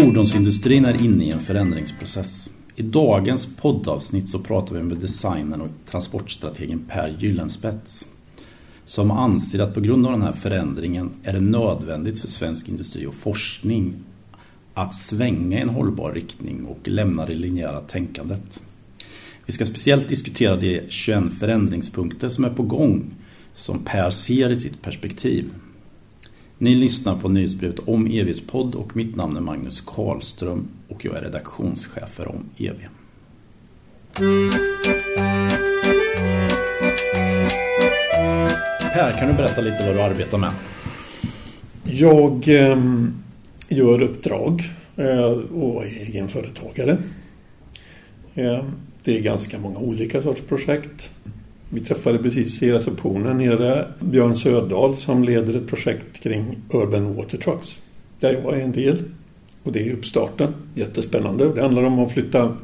[0.00, 2.50] Fordonsindustrin är inne i en förändringsprocess.
[2.74, 8.06] I dagens poddavsnitt så pratar vi med designern och transportstrategen Per Gyllenspets.
[8.84, 13.06] Som anser att på grund av den här förändringen är det nödvändigt för svensk industri
[13.06, 13.94] och forskning
[14.74, 18.62] att svänga i en hållbar riktning och lämna det linjära tänkandet.
[19.46, 23.14] Vi ska speciellt diskutera de 21 förändringspunkter som är på gång
[23.54, 25.50] som Per ser i sitt perspektiv.
[26.58, 31.16] Ni lyssnar på nyhetsbrevet om EVs podd och mitt namn är Magnus Karlström och jag
[31.16, 32.76] är redaktionschef för om EV.
[38.92, 40.52] Per, kan du berätta lite vad du arbetar med?
[41.84, 42.82] Jag eh,
[43.68, 44.62] gör uppdrag
[44.96, 46.98] eh, och är egenföretagare.
[48.34, 48.64] Eh,
[49.04, 51.10] det är ganska många olika sorts projekt.
[51.76, 57.38] Vi träffade precis i receptionen nere Björn Södal som leder ett projekt kring Urban Water
[57.38, 57.80] Trucks.
[58.20, 59.04] Där jag är en del.
[59.62, 60.54] Och det är uppstarten.
[60.74, 61.54] Jättespännande.
[61.54, 62.56] Det handlar om att flytta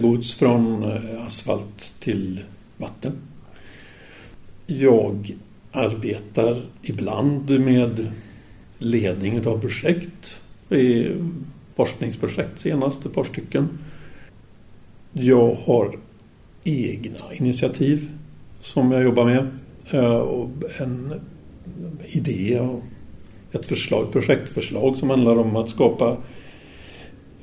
[0.00, 2.40] gods från eh, asfalt till
[2.76, 3.12] vatten.
[4.66, 5.36] Jag
[5.72, 8.12] arbetar ibland med
[8.78, 10.40] ledning av projekt.
[10.70, 11.06] I
[11.76, 13.68] forskningsprojekt senast, ett par stycken.
[15.12, 15.98] Jag har
[16.68, 18.08] egna initiativ
[18.60, 19.46] som jag jobbar med.
[19.90, 21.12] Eh, och en
[22.06, 22.82] idé och
[23.52, 26.16] ett förslag, ett projektförslag som handlar om att skapa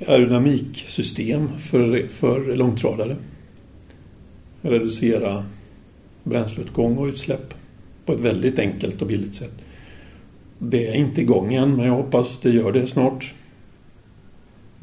[0.07, 3.15] aerodynamiksystem för, för långtradare.
[4.61, 5.45] Reducera
[6.23, 7.53] bränsleutgång och utsläpp
[8.05, 9.53] på ett väldigt enkelt och billigt sätt.
[10.59, 13.35] Det är inte igång än men jag hoppas det gör det snart.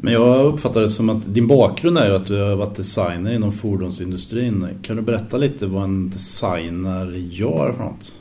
[0.04, 3.32] Men jag uppfattar det som att din bakgrund är ju att du har varit designer
[3.32, 4.68] inom fordonsindustrin.
[4.82, 8.12] Kan du berätta lite vad en designer gör för något?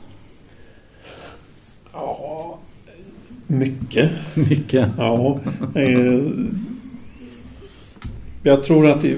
[1.92, 2.58] Ja,
[3.46, 4.10] mycket.
[4.34, 4.88] Mycket?
[4.98, 5.40] Ja.
[5.74, 6.22] Eh,
[8.42, 9.16] jag tror att det,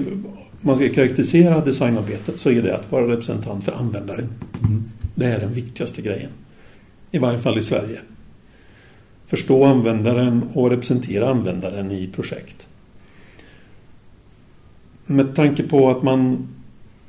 [0.61, 4.29] man ska karaktärisera designarbetet så är det att vara representant för användaren.
[4.63, 4.83] Mm.
[5.15, 6.31] Det är den viktigaste grejen.
[7.11, 7.99] I varje fall i Sverige
[9.27, 12.67] förstå användaren och representera användaren i projekt.
[15.05, 16.47] Med tanke på att man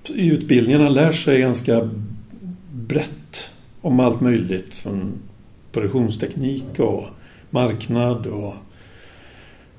[0.08, 1.90] i utbildningarna lär sig ganska
[2.72, 3.50] brett
[3.80, 5.12] om allt möjligt från
[5.72, 7.04] produktionsteknik och
[7.50, 8.54] marknad och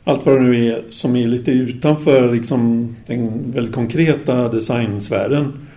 [0.04, 5.68] allt vad det nu är som är lite utanför liksom den väldigt konkreta designsfären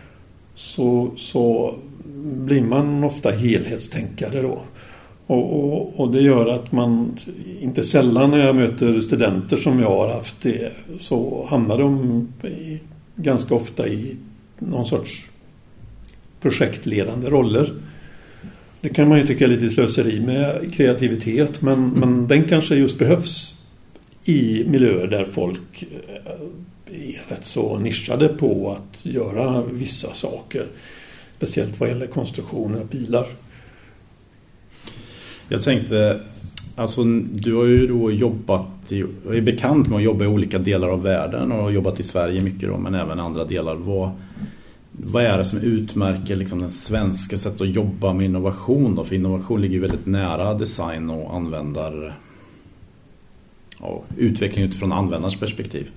[0.55, 1.75] så, så
[2.23, 4.63] blir man ofta helhetstänkare då.
[5.31, 7.17] Och, och, och, det gör att man
[7.61, 12.79] inte sällan när jag möter studenter som jag har haft det så hamnar de i,
[13.17, 14.17] ganska ofta i
[14.59, 15.31] någon sorts
[16.41, 17.73] projektledande roller.
[18.81, 21.91] Det kan man ju tycka är lite slöseri med kreativitet men, mm.
[22.01, 23.55] men den kanske just behövs
[24.25, 26.33] i miljöer där folk eh,
[27.09, 30.67] är rätt så nischade på att göra vissa saker.
[31.37, 33.27] Speciellt vad gäller konstruktion av bilar.
[35.53, 36.21] Jag tänkte,
[36.77, 39.01] alltså du har ju då jobbat, i,
[39.31, 42.43] är bekant med att jobba i olika delar av världen och har jobbat i Sverige
[42.43, 43.75] mycket då, men även andra delar.
[43.75, 44.11] Vad,
[44.93, 49.05] vad är det som utmärker liksom den svenska sättet att jobba med innovation då?
[49.05, 52.19] För innovation ligger ju väldigt nära design och användar
[53.81, 55.91] ja, utveckling utifrån användarens perspektiv.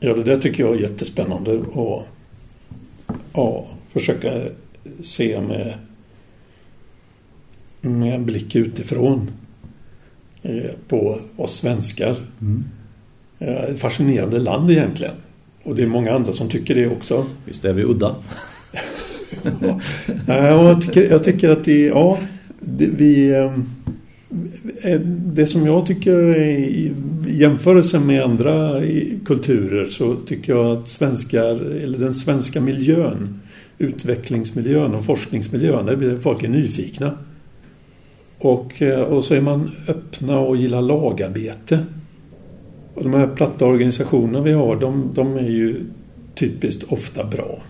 [0.00, 2.06] Ja, det där tycker jag är jättespännande att
[3.32, 4.32] ja, försöka
[5.02, 5.74] se med
[7.90, 9.30] med en blick utifrån
[10.42, 12.16] eh, på oss svenskar.
[12.40, 12.64] Mm.
[13.38, 15.14] Eh, fascinerande land egentligen.
[15.62, 17.26] Och det är många andra som tycker det också.
[17.44, 18.16] Visst är vi udda?
[20.26, 22.18] ja, jag, tycker, jag tycker att det, ja,
[22.60, 23.30] det, vi...
[23.30, 23.52] Eh,
[25.26, 26.92] det som jag tycker i
[27.26, 28.82] jämförelse med andra
[29.24, 33.40] kulturer så tycker jag att svenskar, eller den svenska miljön,
[33.78, 37.18] utvecklingsmiljön och forskningsmiljön, där folk är nyfikna.
[38.44, 41.84] Och, eh, och så är man öppna och gillar lagarbete.
[42.94, 45.76] Och de här platta organisationerna vi har, de, de är ju
[46.34, 47.62] typiskt ofta bra.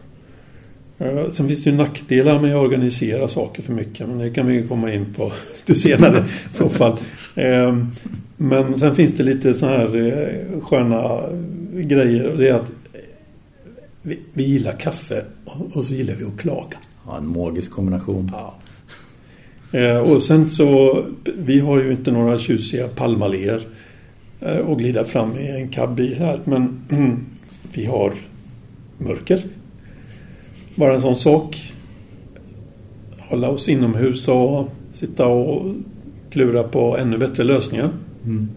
[0.98, 4.46] Eh, sen finns det ju nackdelar med att organisera saker för mycket, men det kan
[4.46, 6.98] vi komma in på lite senare i så fall.
[7.34, 7.86] Ehm,
[8.36, 11.20] men sen finns det lite sådana här eh, sköna
[11.72, 12.32] grejer.
[12.32, 12.72] Och det är att
[14.02, 15.24] vi, vi gillar kaffe
[15.72, 16.76] och så gillar vi att klaga.
[17.06, 18.30] Ja, en magisk kombination.
[18.32, 18.54] Ja.
[19.74, 23.60] Eh, och sen så, vi har ju inte några tjusiga palmalléer
[24.40, 26.40] att eh, och glida fram i en cab i här.
[26.44, 26.80] Men
[27.72, 28.12] vi har
[28.98, 29.42] mörker.
[30.74, 31.72] Bara en sån sak.
[33.18, 35.74] Hålla oss inomhus och sitta och
[36.30, 37.90] klura på ännu bättre lösningar.
[38.24, 38.48] Mm.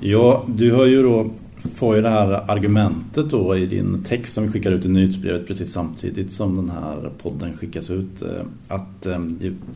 [0.00, 1.30] Ja, du har ju då
[1.74, 5.46] får ju det här argumentet då i din text som vi skickar ut i nyhetsbrevet
[5.46, 8.28] precis samtidigt som den här podden skickas ut eh,
[8.68, 9.20] att, eh,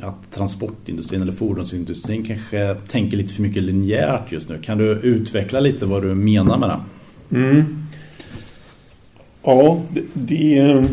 [0.01, 4.59] att transportindustrin eller fordonsindustrin kanske tänker lite för mycket linjärt just nu.
[4.63, 6.81] Kan du utveckla lite vad du menar med det?
[7.37, 7.65] Mm.
[9.43, 10.85] Ja, det, det,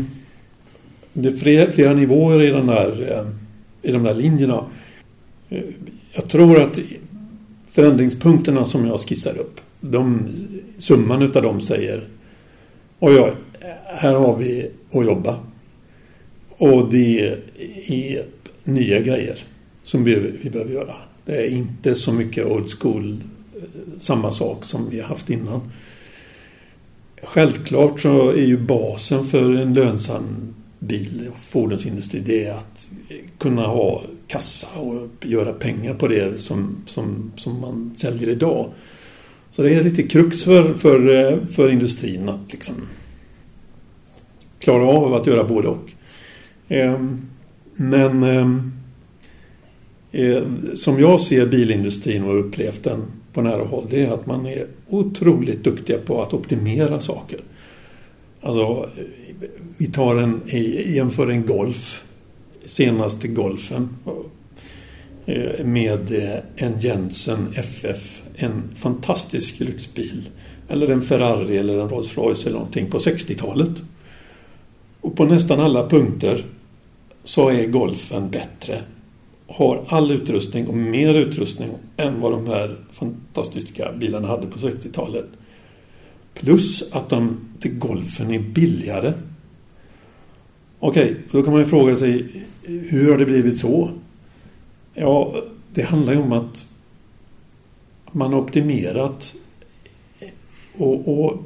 [1.12, 4.64] det är flera, flera nivåer i, den där, eh, i de där linjerna.
[6.12, 6.78] Jag tror att
[7.70, 10.28] förändringspunkterna som jag skissar upp de,
[10.78, 12.08] summan utav dem säger
[12.98, 13.32] oj, oj,
[13.84, 15.38] här har vi att jobba.
[16.48, 17.20] Och det
[17.88, 18.24] är
[18.64, 19.38] nya grejer
[19.82, 20.94] som vi, vi behöver göra.
[21.24, 23.16] Det är inte så mycket old school,
[23.56, 23.62] eh,
[23.98, 25.60] samma sak som vi har haft innan.
[27.22, 32.88] Självklart så är ju basen för en lönsam bil och fordonsindustri det är att
[33.38, 38.70] kunna ha kassa och göra pengar på det som, som, som man säljer idag.
[39.50, 42.74] Så det är lite krux för, för, eh, för industrin att liksom
[44.58, 45.90] klara av att göra både och.
[46.68, 47.26] Ehm,
[47.74, 48.72] men ehm,
[50.12, 50.42] eh,
[50.74, 53.02] som jag ser bilindustrin och upplevt den
[53.32, 57.40] på nära håll det är att man är otroligt duktiga på att optimera saker.
[58.40, 58.88] Alltså,
[59.76, 60.40] vi tar en,
[60.86, 62.02] jämför en Golf,
[62.64, 63.88] senaste Golfen
[65.26, 66.12] eh, med
[66.56, 70.28] en Jensen FF en fantastisk lyxbil.
[70.68, 73.70] Eller en Ferrari eller en Rolls Royce eller någonting på 60-talet.
[75.00, 76.44] Och på nästan alla punkter
[77.24, 78.82] så är Golfen bättre.
[79.46, 85.26] Har all utrustning och mer utrustning än vad de här fantastiska bilarna hade på 60-talet.
[86.34, 89.12] Plus att de till Golfen är billigare.
[90.78, 93.90] Okej, då kan man ju fråga sig hur har det blivit så?
[94.94, 95.34] Ja,
[95.74, 96.66] det handlar ju om att
[98.12, 99.34] man har optimerat
[100.78, 101.38] och, och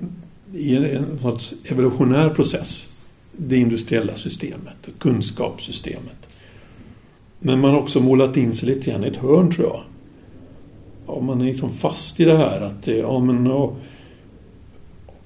[0.54, 2.88] i en sorts evolutionär process
[3.32, 6.28] det industriella systemet och kunskapssystemet.
[7.38, 9.82] Men man har också målat in sig lite grann i ett hörn tror jag.
[11.06, 13.76] Ja, man är liksom fast i det här att eh, ja, men, och,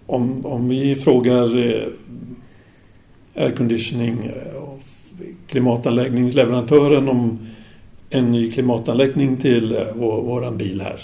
[0.06, 1.89] om, om vi frågar eh,
[3.35, 4.81] airconditioning eh, och
[5.47, 7.39] klimatanläggningsleverantören om
[8.11, 11.00] en ny klimatanläggning till eh, vår, våran bil här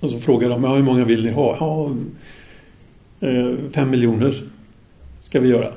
[0.00, 1.56] och så frågar de, ja, hur många vill ni ha?
[1.60, 1.90] Ja,
[3.28, 4.34] eh, fem miljoner
[5.22, 5.72] ska vi göra.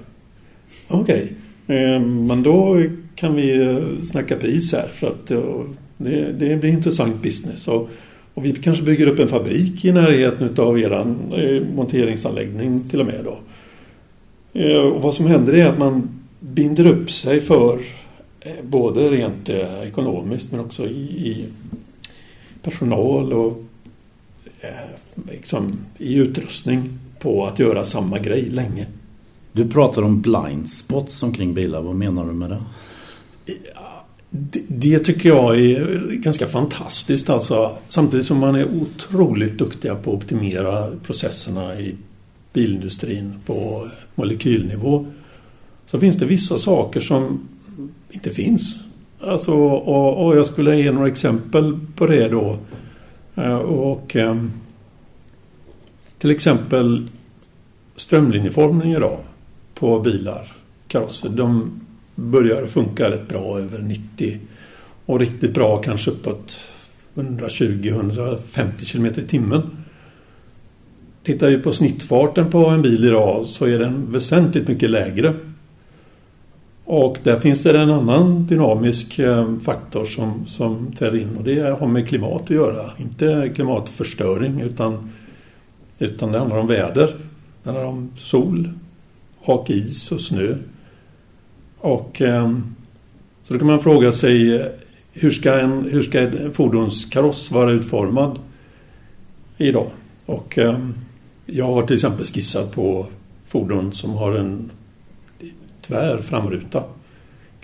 [0.87, 1.23] Okej,
[1.65, 1.99] okay.
[1.99, 2.83] Men då
[3.15, 5.27] kan vi eh, snacka pris här för att
[5.97, 7.67] det, det blir intressant business.
[7.67, 7.89] Och,
[8.33, 11.33] och, vi kanske bygger upp en fabrik i närheten av eran
[11.75, 13.39] monteringsanläggning till och med då.
[14.79, 16.09] Och vad som händer är att man
[16.39, 17.79] binder upp sig för
[18.63, 19.49] både rent
[19.83, 21.45] ekonomiskt men också i, i
[22.63, 23.63] personal och
[25.31, 28.85] liksom, i utrustning på att göra samma grej länge.
[29.51, 31.81] Du pratar om blind spots omkring bilar.
[31.81, 32.61] Vad menar du med det?
[34.29, 37.29] Det, det tycker jag är ganska fantastiskt.
[37.29, 41.95] Alltså, samtidigt som man är otroligt duktiga på att optimera processerna i
[42.53, 45.05] bilindustrin på molekylnivå
[45.85, 47.47] så finns det vissa saker som
[48.11, 48.75] inte finns.
[49.19, 52.57] Alltså, och, och jag skulle ge några exempel på det då.
[53.35, 54.51] Eh, och ehm,
[56.23, 57.07] till exempel
[57.95, 59.19] strömlinjeformning idag
[59.73, 60.51] på bilar,
[60.87, 61.29] karosser.
[61.29, 61.71] De
[62.15, 64.39] börjar funka rätt bra över 90
[65.05, 66.59] och riktigt bra kanske uppåt
[67.15, 69.61] 120-150 km i timmen.
[71.23, 75.33] Tittar vi på snittfarten på en bil idag så är den väsentligt mycket lägre
[76.85, 81.79] och där finns det en annan dynamisk eh, faktor som, som träder in och det
[81.79, 82.89] har med klimat att göra.
[82.97, 85.09] Inte klimatförstöring utan,
[86.05, 87.15] utan det handlar om väder.
[87.63, 88.69] Det handlar om sol
[89.39, 90.55] och is och snö.
[91.77, 92.57] Och eh,
[93.43, 94.65] så då kan man fråga sig
[95.13, 98.39] hur ska en, hur ska ett fordonskaross vara utformad
[99.57, 99.89] idag?
[100.25, 100.79] Och eh,
[101.45, 103.07] jag har till exempel skissat på
[103.45, 104.71] fordon som har en
[105.81, 106.83] tvär framruta.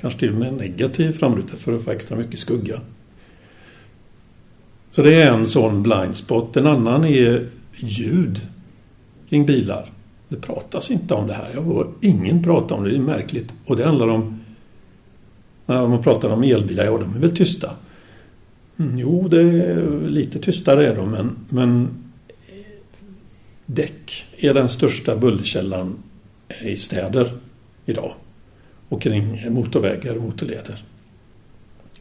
[0.02, 2.80] Kanske till och med en negativ framruta för att få extra mycket skugga.
[4.92, 6.58] Så det är en sån blind spot.
[6.58, 7.50] En annan är
[7.84, 8.48] ljud
[9.30, 9.92] kring bilar.
[10.28, 11.52] Det pratas inte om det här.
[11.54, 12.90] Jag hör ingen prata om det.
[12.90, 13.54] Det är märkligt.
[13.66, 14.40] Och det handlar om...
[15.66, 17.72] När man pratar om elbilar, ja de är väl tysta.
[18.80, 21.88] Mm, jo, det är lite tystare är de, men, men
[23.66, 25.96] däck är den största bullerkällan
[26.62, 27.32] i städer
[27.86, 28.14] idag
[28.90, 30.84] och kring motorvägar och motorleder.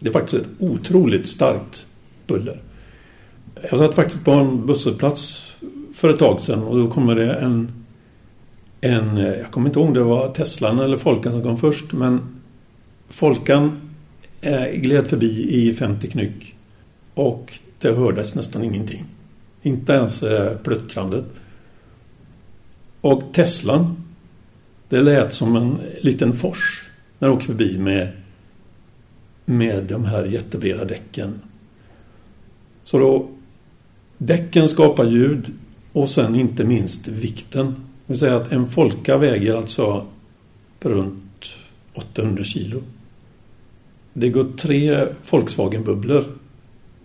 [0.00, 1.86] Det är faktiskt ett otroligt starkt
[2.26, 2.60] buller.
[3.70, 5.47] Jag satt faktiskt på en busshållplats
[5.98, 7.72] för ett tag sedan och då kommer det en,
[8.80, 12.20] en jag kommer inte ihåg om det var Teslan eller Folkan som kom först men
[13.08, 13.80] Folkan
[14.40, 16.54] eh, gled förbi i 50 knyck
[17.14, 19.04] och det hördes nästan ingenting.
[19.62, 21.24] Inte ens eh, pluttrandet.
[23.00, 24.04] Och Teslan
[24.88, 28.08] det lät som en liten fors när den åkte förbi med,
[29.44, 31.40] med de här jättebreda däcken.
[32.84, 33.28] Så då
[34.18, 35.52] däcken skapar ljud
[35.98, 37.66] och sen inte minst vikten.
[37.66, 40.06] Det vill säga att en Folka väger alltså
[40.80, 41.56] runt
[41.94, 42.82] 800 kilo.
[44.12, 46.24] Det går tre Volkswagen-bubblor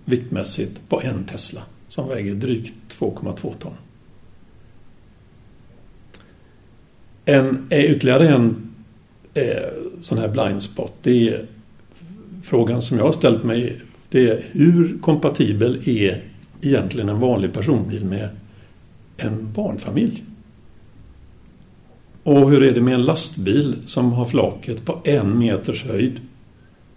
[0.06, 3.74] viktmässigt på en Tesla som väger drygt 2,2 ton.
[7.26, 8.74] En, eh, ytterligare en
[9.34, 9.44] eh,
[10.02, 10.94] sån här blind spot.
[11.02, 11.46] Det är
[12.44, 13.82] frågan som jag har ställt mig.
[14.10, 16.24] Det är hur kompatibel är
[16.62, 18.30] egentligen en vanlig personbil med
[19.24, 20.24] en barnfamilj?
[22.24, 26.20] Och hur är det med en lastbil som har flaket på en meters höjd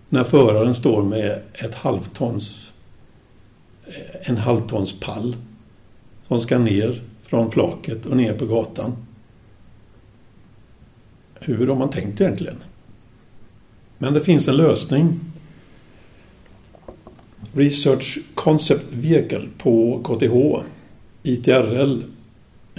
[0.09, 2.73] när föraren står med ett halvtons
[3.87, 5.37] eh, en halvtons pall
[6.29, 8.97] som ska ner från flaket och ner på gatan.
[11.35, 12.57] Hur har man tänkt egentligen?
[13.99, 15.21] Men det finns en lösning.
[17.53, 20.65] Research Concept Vehicle på KTH,
[21.23, 22.03] ITRL,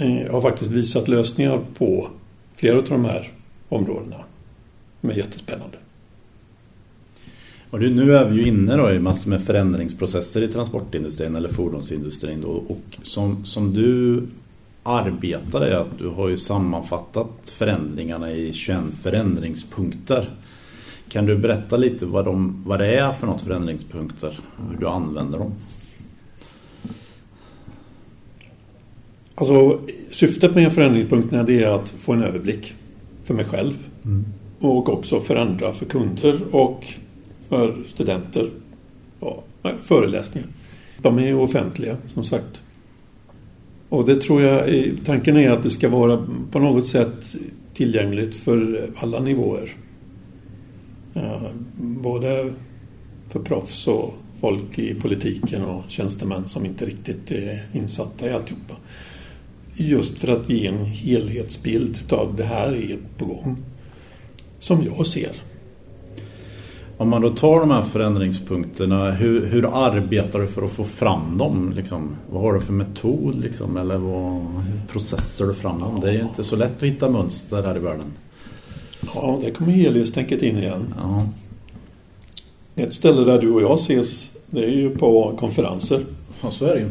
[0.00, 2.08] Eh, har faktiskt visat lösningar på
[2.56, 3.32] flera av de här
[3.68, 4.16] områdena.
[5.00, 5.76] De är jättespännande.
[7.70, 12.40] Och nu är vi ju inne då i massor med förändringsprocesser i transportindustrin eller fordonsindustrin.
[12.40, 14.22] Då, och som, som du
[14.82, 20.30] arbetar är att du har ju sammanfattat förändringarna i 21 förändringspunkter.
[21.08, 24.40] Kan du berätta lite vad, de, vad det är för något förändringspunkter?
[24.70, 25.52] Hur du använder dem?
[29.38, 29.80] Alltså
[30.10, 32.74] syftet med förändringspunkterna det är att få en överblick
[33.24, 33.74] för mig själv.
[34.04, 34.24] Mm.
[34.60, 36.84] Och också för andra, för kunder och
[37.48, 38.50] för studenter.
[39.20, 39.48] Och
[39.84, 40.48] föreläsningar.
[41.02, 42.60] De är offentliga som sagt.
[43.88, 47.36] Och det tror jag, tanken är att det ska vara på något sätt
[47.72, 49.70] tillgängligt för alla nivåer.
[51.76, 52.52] Både
[53.28, 58.74] för proffs och folk i politiken och tjänstemän som inte riktigt är insatta i alltihopa.
[59.80, 63.56] Just för att ge en helhetsbild av det här är på gång.
[64.58, 65.32] Som jag ser.
[66.96, 71.38] Om man då tar de här förändringspunkterna, hur, hur arbetar du för att få fram
[71.38, 71.72] dem?
[71.76, 72.16] Liksom?
[72.30, 73.40] Vad har du för metod?
[73.40, 73.76] Liksom?
[73.76, 74.42] Eller vad,
[74.92, 76.00] processar du fram dem?
[76.00, 78.12] Det är ju inte så lätt att hitta mönster här i världen.
[79.14, 80.94] Ja, det kommer helhetstänket in igen.
[80.96, 81.28] Ja.
[82.74, 86.00] Ett ställe där du och jag ses, det är ju på konferenser.
[86.40, 86.88] Ja, så är det ju.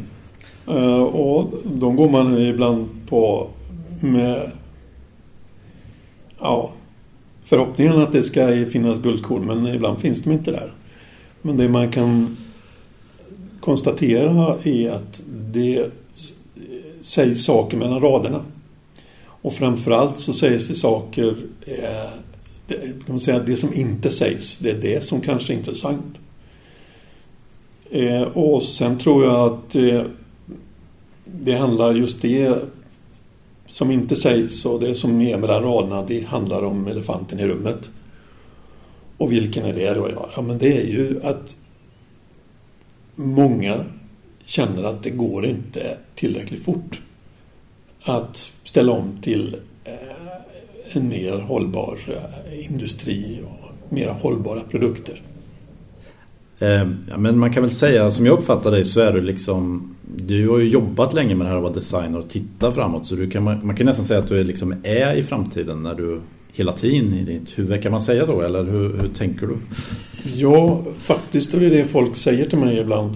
[0.68, 3.48] Eh, och de går man ibland på
[4.02, 4.52] med
[6.40, 6.72] ja,
[7.46, 10.74] förhoppningen att det ska finnas guldkorn men ibland finns de inte där.
[11.42, 12.38] Men det man kan
[13.60, 15.92] konstatera är att det
[17.02, 18.42] sägs saker mellan raderna.
[19.42, 22.10] Och framförallt så sägs det saker, eh,
[22.68, 26.18] det, kan man säga, det som inte sägs, det är det som kanske är intressant.
[27.90, 30.02] Eh, och sen tror jag att eh,
[31.34, 32.56] det handlar just det
[33.68, 37.90] som inte sägs och det som är mellan raderna det handlar om elefanten i rummet.
[39.18, 40.10] Och vilken är det då?
[40.36, 41.56] Ja, men det är ju att
[43.16, 43.76] många
[44.46, 47.02] känner att det går inte tillräckligt fort
[48.04, 55.22] att ställa om till eh, en mer hållbar eh, industri och mer hållbara produkter.
[56.60, 59.96] Eh, ja, men man kan väl säga, som jag uppfattar dig så är du liksom
[60.16, 63.16] du har ju jobbat länge med det här att vara designer och titta framåt så
[63.16, 66.22] du kan, man kan nästan säga att du är, liksom är i framtiden när du
[66.52, 67.84] hela tiden i ditt huvud.
[67.84, 69.58] Kan man säga så eller hur, hur tänker du?
[70.24, 73.16] Ja, faktiskt är det det folk säger till mig ibland.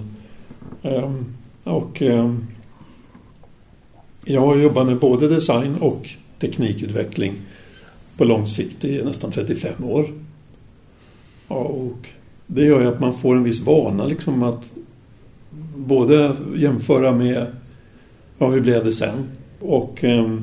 [0.82, 1.24] Ehm,
[1.64, 2.46] och ehm,
[4.24, 6.08] jag har jobbat med både design och
[6.38, 7.34] teknikutveckling
[8.16, 10.06] på lång sikt i nästan 35 år.
[11.48, 12.08] och
[12.46, 14.72] det gör ju att man får en viss vana liksom att
[15.76, 17.46] både jämföra med
[18.38, 19.28] ja, hur blev det sen
[19.60, 20.38] och eh,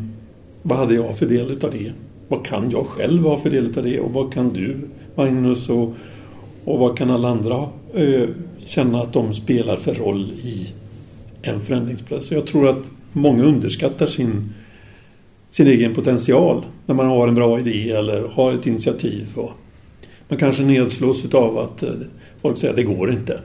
[0.62, 1.92] vad hade jag för del av det?
[2.28, 4.78] Vad kan jag själv ha för del av det och vad kan du
[5.16, 5.94] Magnus och,
[6.64, 8.30] och vad kan alla andra eh,
[8.66, 10.74] känna att de spelar för roll i
[11.42, 12.32] en förändringsprocess?
[12.32, 14.54] Jag tror att många underskattar sin,
[15.52, 19.28] sin egen potential när man har en bra idé eller har ett initiativ.
[19.36, 19.52] Och
[20.28, 21.90] man kanske nedslås av att eh,
[22.42, 23.40] folk säger att det går inte.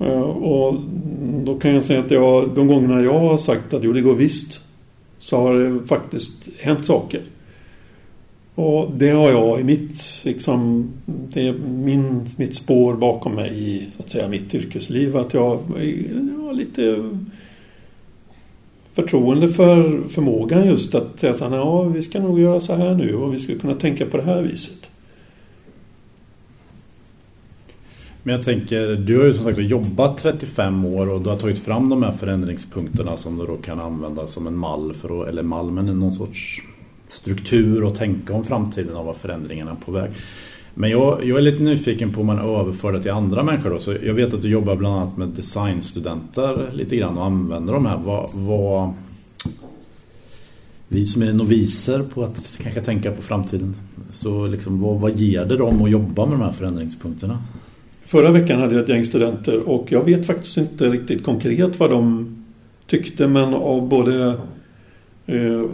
[0.00, 0.80] Eh, och
[1.44, 4.14] då kan jag säga att jag, de gångerna jag har sagt att jo, det går
[4.14, 4.60] visst,
[5.18, 7.20] så har det faktiskt hänt saker.
[8.54, 13.86] Och det har jag i mitt, liksom, det är min, mitt spår bakom mig i
[13.90, 15.16] så att säga, mitt yrkesliv.
[15.16, 17.10] Att jag, jag har lite
[18.94, 22.94] förtroende för förmågan just att säga så här, ja vi ska nog göra så här
[22.94, 24.89] nu och vi ska kunna tänka på det här viset.
[28.22, 31.58] Men jag tänker, du har ju som sagt jobbat 35 år och du har tagit
[31.58, 35.42] fram de här förändringspunkterna som du då kan använda som en mall för att, eller
[35.42, 36.62] mall men någon sorts
[37.08, 40.10] struktur och tänka om framtiden och vad förändringarna är på väg.
[40.74, 43.70] Men jag, jag är lite nyfiken på om man överför det till andra människor.
[43.70, 43.78] Då.
[43.78, 47.86] Så jag vet att du jobbar bland annat med designstudenter lite grann och använder de
[47.86, 47.98] här.
[47.98, 48.92] Vad, vad,
[50.88, 53.76] vi som är noviser på att kanske tänka på framtiden.
[54.10, 57.38] Så liksom, vad, vad ger det dem att jobba med de här förändringspunkterna?
[58.10, 61.90] Förra veckan hade jag ett gäng studenter och jag vet faktiskt inte riktigt konkret vad
[61.90, 62.36] de
[62.86, 64.34] tyckte men av både
[65.26, 65.64] eh,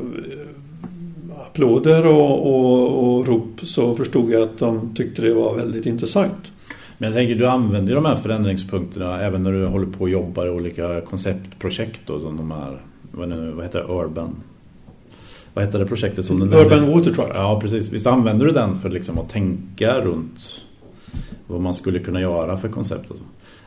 [1.46, 6.52] applåder och, och, och rop så förstod jag att de tyckte det var väldigt intressant.
[6.98, 10.46] Men jag tänker, du använder de här förändringspunkterna även när du håller på och jobbar
[10.46, 14.36] i olika konceptprojekt då, som de här, vad, nu, vad heter det, Urban?
[15.54, 16.26] Vad heter det projektet?
[16.26, 17.30] Som Urban Water Truck.
[17.34, 17.88] Ja, precis.
[17.92, 20.65] Visst använder du den för liksom att tänka runt
[21.46, 23.10] vad man skulle kunna göra för koncept?
[23.10, 23.22] Och så?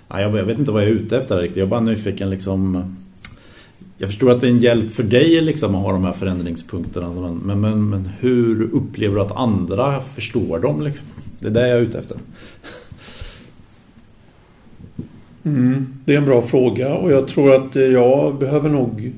[0.07, 1.57] Ja, jag, vet inte vad jag är ute efter riktigt.
[1.57, 2.83] Jag är bara nyfiken liksom
[4.01, 7.05] jag förstår att det är en hjälp för dig liksom att ha de här förändringspunkterna.
[7.05, 10.81] Alltså, men, men, men hur upplever du att andra förstår dem?
[10.81, 11.07] Liksom?
[11.39, 12.17] Det är det jag är ute efter.
[15.43, 19.13] Mm, det är en bra fråga och jag tror att eh, jag behöver nog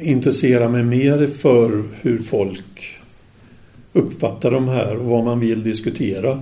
[0.00, 2.98] intressera mig mer för hur folk
[3.92, 6.40] uppfattar de här och vad man vill diskutera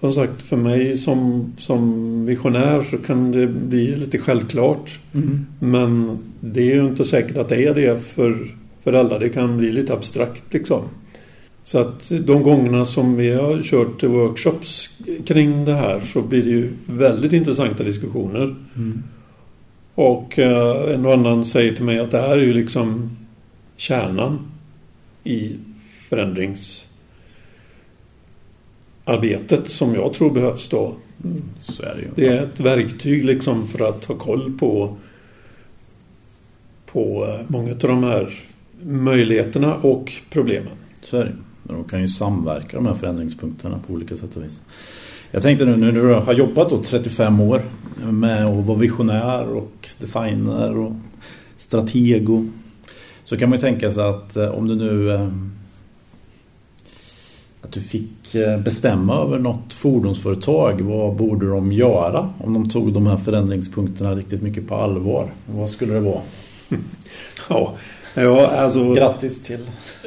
[0.00, 5.00] som sagt, för mig som, som visionär så kan det bli lite självklart.
[5.14, 5.46] Mm.
[5.58, 8.54] Men det är ju inte säkert att det är det för,
[8.84, 9.18] för alla.
[9.18, 10.82] Det kan bli lite abstrakt liksom.
[11.62, 14.90] Så att de gångerna som vi har kört workshops
[15.26, 18.54] kring det här så blir det ju väldigt intressanta diskussioner.
[18.76, 19.02] Mm.
[19.94, 23.16] Och eh, en och annan säger till mig att det här är ju liksom
[23.76, 24.38] kärnan
[25.24, 25.56] i
[26.08, 26.85] förändrings
[29.06, 30.94] arbetet som jag tror behövs då.
[31.62, 32.08] Så är det, ju.
[32.14, 34.96] det är ett verktyg liksom för att ha koll på
[36.86, 38.34] på eh, många av de här
[38.82, 40.72] möjligheterna och problemen.
[41.02, 41.36] Så är det.
[41.62, 44.60] De kan ju samverka de här förändringspunkterna på olika sätt och vis.
[45.30, 47.62] Jag tänkte nu när du har jobbat då 35 år
[48.04, 50.92] med att vara visionär och designer och
[51.58, 52.46] stratego
[53.24, 55.28] så kan man ju tänka sig att eh, om du nu eh,
[57.62, 60.80] att du fick eh, bestämma över något fordonsföretag.
[60.80, 65.30] Vad borde de göra om de tog de här förändringspunkterna riktigt mycket på allvar?
[65.46, 66.20] Vad skulle det vara?
[67.48, 67.74] Ja,
[68.14, 68.94] ja alltså...
[68.94, 69.66] Grattis till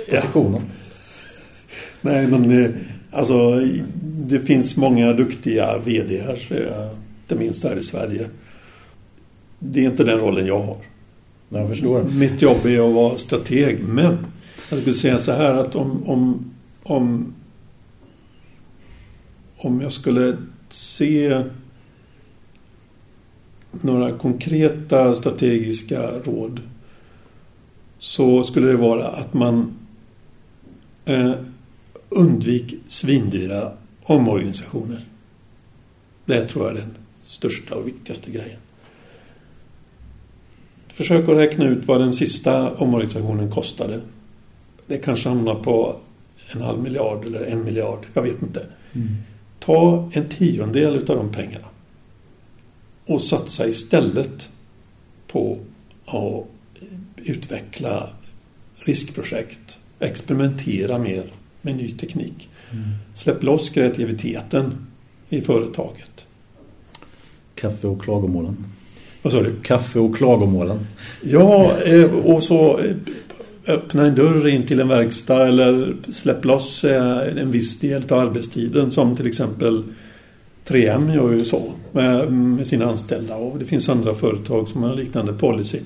[0.10, 0.62] positionen.
[0.66, 1.72] Ja.
[2.02, 2.70] Nej, men eh,
[3.12, 3.60] alltså
[4.02, 6.40] det finns många duktiga vd här,
[7.22, 8.28] inte minst här i Sverige.
[9.60, 10.78] Det är inte den rollen jag har.
[11.50, 12.04] Jag förstår.
[12.04, 14.18] Mitt jobb är att vara strateg, men
[14.70, 16.52] jag skulle säga så här att om, om,
[16.84, 17.34] om
[19.62, 20.38] om jag skulle
[20.70, 21.44] se
[23.72, 26.62] några konkreta strategiska råd
[27.98, 29.74] så skulle det vara att man
[31.06, 31.34] eh,
[32.10, 33.72] undvik svindyra
[34.04, 35.02] omorganisationer.
[36.26, 36.92] Det tror jag är den
[37.24, 38.60] största och viktigaste grejen.
[40.88, 44.02] Försök att räkna ut vad den sista omorganisationen kostade.
[44.88, 45.96] Det kanske hamnar på
[46.54, 48.06] en halv miljard eller en miljard.
[48.14, 48.66] Jag vet inte.
[48.94, 49.16] Mm.
[49.70, 51.66] Ta en tiondel utav de pengarna
[53.06, 54.50] och satsa istället
[55.28, 55.58] på
[56.06, 56.46] att
[57.18, 58.10] utveckla
[58.76, 59.80] riskprojekt.
[60.00, 61.24] Experimentera mer
[61.62, 62.50] med ny teknik.
[62.72, 62.84] Mm.
[63.14, 64.88] Släpp loss kreativiteten
[65.30, 66.28] i företaget.
[67.56, 68.66] Kaffe och klagomålen.
[69.22, 69.56] Vad sa du?
[69.64, 70.88] Kaffe och klagomålen.
[71.24, 72.96] Ja, eh, och så eh,
[73.70, 78.20] öppna en dörr in till en verkstad eller släpp loss eh, en viss del av
[78.20, 79.84] arbetstiden som till exempel
[80.68, 84.96] 3M gör ju så med, med sina anställda och det finns andra företag som har
[84.96, 85.80] liknande policy.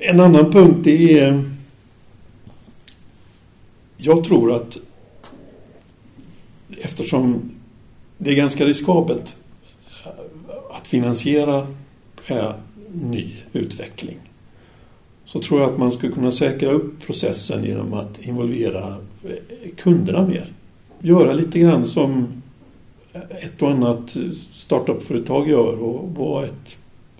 [0.00, 1.44] En annan punkt är
[3.96, 4.78] jag tror att
[6.80, 7.50] eftersom
[8.18, 9.36] det är ganska riskabelt
[10.70, 11.66] att finansiera
[12.26, 12.52] eh,
[12.92, 14.18] ny utveckling
[15.32, 18.94] så tror jag att man skulle kunna säkra upp processen genom att involvera
[19.76, 20.46] kunderna mer.
[21.00, 22.26] Göra lite grann som
[23.30, 24.16] ett och annat
[24.52, 25.82] startupföretag gör
[26.20, 26.76] och ett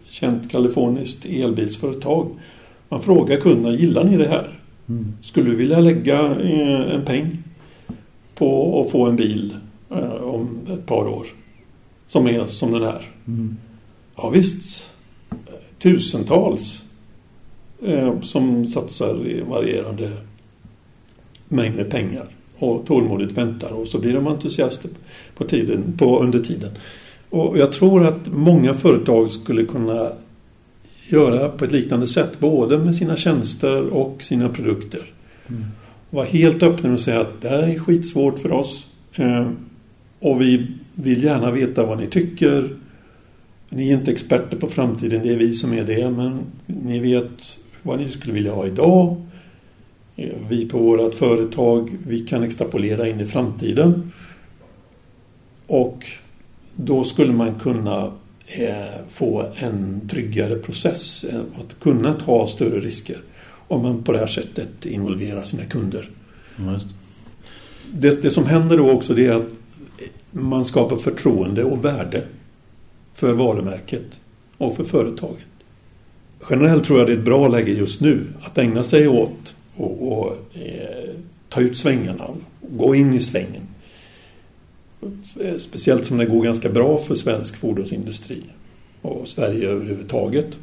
[0.09, 2.29] känt kaliforniskt elbilsföretag.
[2.89, 4.59] Man frågar kunderna, gillar ni det här?
[4.89, 5.13] Mm.
[5.23, 7.43] Skulle du vilja lägga eh, en peng
[8.35, 9.57] på att få en bil
[9.91, 11.27] eh, om ett par år?
[12.07, 13.11] Som är som den här.
[13.27, 13.57] Mm.
[14.17, 14.91] Ja visst.
[15.79, 16.82] Tusentals eh,
[18.23, 20.11] som satsar i varierande
[21.49, 22.27] mängder pengar
[22.59, 24.91] och tålmodigt väntar och så blir de entusiaster
[25.35, 26.71] på tiden, på, under tiden.
[27.31, 30.13] Och jag tror att många företag skulle kunna
[31.09, 35.03] göra på ett liknande sätt både med sina tjänster och sina produkter.
[35.49, 35.63] Mm.
[36.11, 39.49] Vara helt öppna och säga att det här är skitsvårt för oss eh,
[40.19, 42.77] och vi vill gärna veta vad ni tycker.
[43.69, 47.59] Ni är inte experter på framtiden, det är vi som är det, men ni vet
[47.83, 49.17] vad ni skulle vilja ha idag.
[50.17, 54.13] Eh, vi på vårt företag, vi kan extrapolera in i framtiden.
[55.67, 56.07] Och
[56.77, 58.13] då skulle man kunna
[58.47, 63.17] eh, få en tryggare process, eh, att kunna ta större risker
[63.69, 66.11] om man på det här sättet involverar sina kunder.
[66.57, 66.81] Ja,
[67.93, 69.53] det, det, som händer då också det är att
[70.31, 72.25] man skapar förtroende och värde
[73.15, 74.21] för varumärket
[74.59, 75.52] och för företaget.
[76.51, 80.13] Generellt tror jag det är ett bra läge just nu att ägna sig åt och,
[80.13, 81.15] och eh,
[81.49, 82.25] ta ut svängarna,
[82.61, 83.63] gå in i svängen.
[85.41, 88.43] Eh, speciellt som det går ganska bra för svensk fordonsindustri
[89.03, 90.59] och Sverige överhuvudtaget.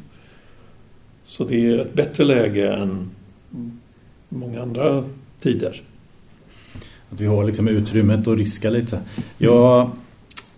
[1.26, 3.10] Så det är ett bättre läge än
[4.28, 5.04] många andra
[5.40, 5.82] tider.
[7.10, 9.00] Att vi har liksom utrymmet att riska lite.
[9.38, 9.90] Jag,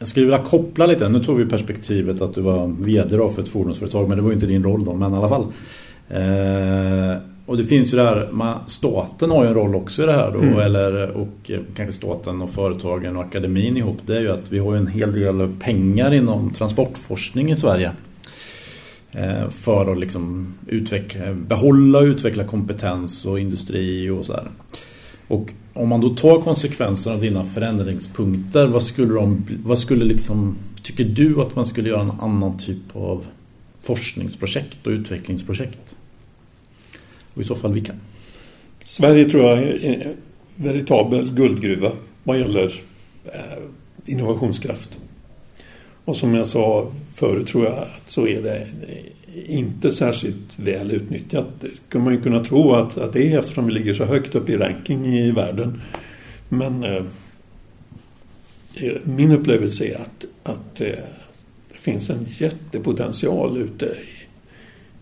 [0.02, 1.08] jag skulle vilja koppla lite.
[1.08, 4.46] Nu tog vi perspektivet att du var vd för ett fordonsföretag men det var inte
[4.46, 5.46] din roll då, men i alla fall.
[6.08, 10.12] Eh, och det finns ju där, man, staten har ju en roll också i det
[10.12, 10.58] här då, mm.
[10.58, 13.98] eller, och eh, kanske staten och företagen och akademin ihop.
[14.06, 17.92] Det är ju att vi har en hel del pengar inom transportforskning i Sverige.
[19.12, 24.46] Eh, för att liksom utveckla, behålla och utveckla kompetens och industri och så här.
[25.28, 30.56] Och om man då tar konsekvenserna av dina förändringspunkter, vad skulle de, vad skulle liksom,
[30.82, 33.26] tycker du att man skulle göra en annan typ av
[33.82, 35.94] forskningsprojekt och utvecklingsprojekt?
[37.34, 37.92] Och i så fall vilka?
[38.84, 40.16] Sverige tror jag är en
[40.64, 41.92] veritabel guldgruva
[42.24, 42.74] vad gäller
[43.24, 43.62] eh,
[44.06, 44.98] innovationskraft.
[46.04, 48.66] Och som jag sa förut tror jag att så är det
[49.34, 51.46] inte särskilt väl utnyttjat.
[51.60, 54.34] Det skulle man ju kunna tro att, att det är eftersom vi ligger så högt
[54.34, 55.80] upp i ranking i världen.
[56.48, 57.02] Men eh,
[59.04, 60.88] min upplevelse är att, att eh,
[61.72, 63.86] det finns en jättepotential ute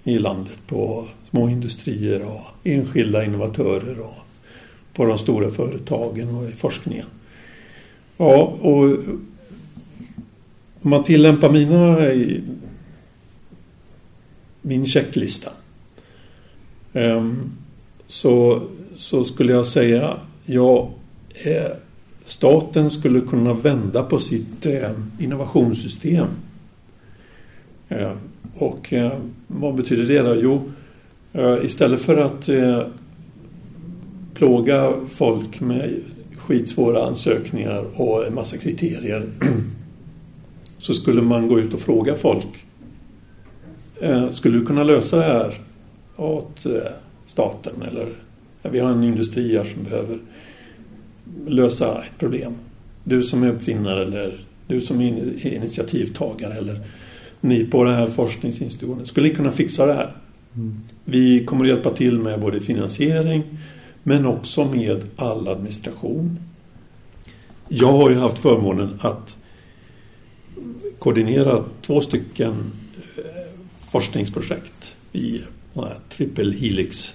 [0.04, 4.14] i, i landet på små industrier och enskilda innovatörer och
[4.94, 7.06] på de stora företagen och i forskningen.
[8.16, 8.84] Ja, och
[10.82, 11.96] om man tillämpar mina,
[14.62, 15.50] min checklista
[16.92, 17.50] ehm,
[18.06, 18.62] så,
[18.94, 20.90] så skulle jag säga ja,
[21.46, 21.70] eh,
[22.24, 26.26] staten skulle kunna vända på sitt eh, innovationssystem.
[27.88, 28.16] Ehm,
[28.58, 29.12] och eh,
[29.46, 30.36] vad betyder det då?
[30.42, 30.62] Jo,
[31.62, 32.48] istället för att
[34.34, 35.94] plåga folk med
[36.36, 39.28] skitsvåra ansökningar och en massa kriterier
[40.78, 42.64] så skulle man gå ut och fråga folk.
[44.00, 45.54] Eh, skulle du kunna lösa det här
[46.16, 46.72] åt eh,
[47.26, 47.82] staten?
[47.82, 48.08] Eller
[48.62, 50.18] vi har en industri här som behöver
[51.46, 52.54] lösa ett problem.
[53.04, 56.80] Du som är uppfinnare eller du som är initiativtagare eller
[57.40, 59.06] ni på den här forskningsinstitutionen.
[59.06, 60.16] Skulle ni kunna fixa det här?
[60.54, 60.80] Mm.
[61.04, 63.42] Vi kommer att hjälpa till med både finansiering
[64.02, 66.38] men också med all administration.
[67.68, 69.36] Jag har ju haft förmånen att
[70.98, 72.54] koordinerat två stycken
[73.90, 75.40] forskningsprojekt i
[76.08, 77.14] triple helix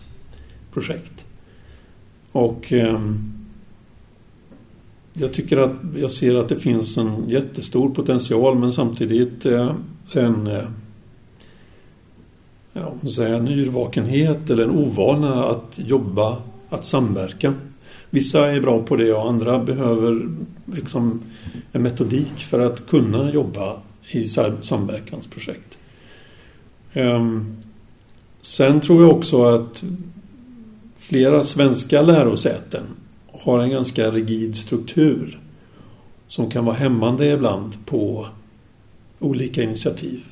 [0.73, 1.25] projekt.
[2.31, 2.99] Och eh,
[5.13, 9.75] jag tycker att jag ser att det finns en jättestor potential men samtidigt eh,
[10.13, 10.63] en eh,
[12.73, 16.38] ja, säga, en yrvakenhet eller en ovana att jobba,
[16.69, 17.53] att samverka.
[18.09, 20.29] Vissa är bra på det och andra behöver
[20.65, 21.21] liksom
[21.71, 23.77] en metodik för att kunna jobba
[24.11, 24.27] i
[24.61, 25.77] samverkansprojekt.
[26.95, 27.55] Ehm,
[28.41, 29.84] sen tror jag också att
[30.97, 32.84] flera svenska lärosäten
[33.31, 35.39] har en ganska rigid struktur
[36.27, 38.27] som kan vara hämmande ibland på
[39.19, 40.23] olika initiativ.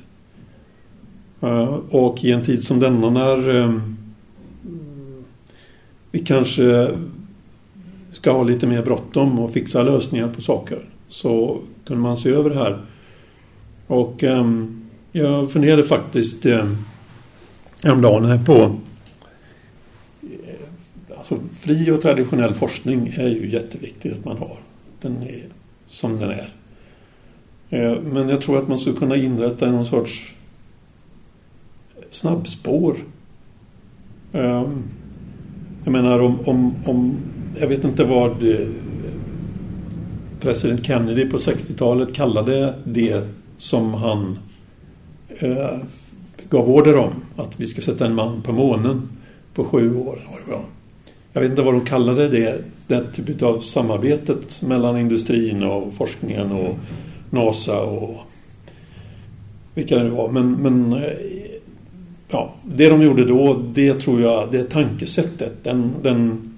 [1.40, 3.96] Ehm, och i en tid som denna när ehm,
[6.10, 6.90] vi kanske
[8.12, 12.50] ska ha lite mer bråttom och fixa lösningar på saker så kunde man se över
[12.50, 12.82] det här.
[13.86, 14.83] Och um,
[15.16, 16.68] jag funderade faktiskt eh,
[17.82, 18.76] häromdagen på
[20.22, 24.56] eh, Alltså fri och traditionell forskning är ju jätteviktigt att man har.
[25.00, 25.42] Den är
[25.86, 26.48] som den är.
[27.70, 30.34] Eh, men jag tror att man skulle kunna inrätta någon sorts
[32.10, 32.96] snabbspår.
[34.32, 34.82] Ehm,
[35.84, 37.16] jag menar om, om, om
[37.60, 38.44] jag vet inte vad
[40.40, 44.38] president Kennedy på 60-talet kallade det som han
[45.38, 45.78] eh,
[46.50, 47.12] gav order om.
[47.36, 49.08] Att vi ska sätta en man på månen
[49.54, 50.18] på sju år.
[51.32, 52.64] Jag vet inte vad de kallade det.
[52.86, 56.76] Den typ av samarbetet mellan industrin och forskningen och
[57.30, 58.20] NASA och
[59.74, 60.28] vilka det var.
[60.28, 61.12] Men, men eh,
[62.28, 66.50] ja, det de gjorde då, det tror jag, det tankesättet, den, den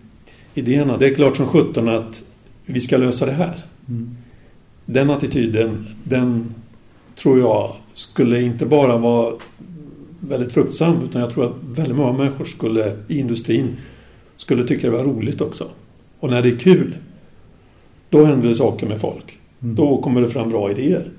[0.54, 0.96] idéerna.
[0.96, 2.22] Det är klart som sjutton att
[2.66, 3.54] vi ska lösa det här.
[3.88, 4.16] Mm.
[4.86, 6.54] Den attityden, den
[7.16, 9.34] tror jag skulle inte bara vara
[10.20, 13.76] väldigt fruktsam utan jag tror att väldigt många människor skulle i industrin
[14.36, 15.68] skulle tycka det var roligt också.
[16.20, 16.94] Och när det är kul
[18.10, 19.38] då händer det saker med folk.
[19.62, 19.74] Mm.
[19.74, 21.10] Då kommer det fram bra idéer.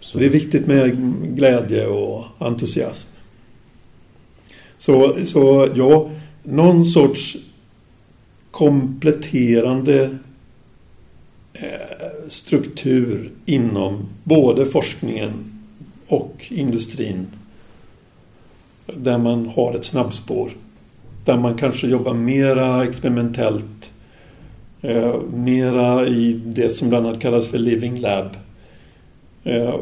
[0.00, 0.96] Så det är viktigt med
[1.36, 3.08] glädje och entusiasm.
[4.78, 6.10] Så, så ja,
[6.42, 7.36] någon sorts
[8.50, 10.18] kompletterande
[11.52, 15.32] Eh, struktur inom både forskningen
[16.06, 17.26] och industrin.
[18.86, 20.50] Där man har ett snabbspår.
[21.24, 23.92] Där man kanske jobbar mera experimentellt.
[24.80, 28.36] Eh, mera i det som bland annat kallas för Living Lab.
[29.44, 29.76] Eh,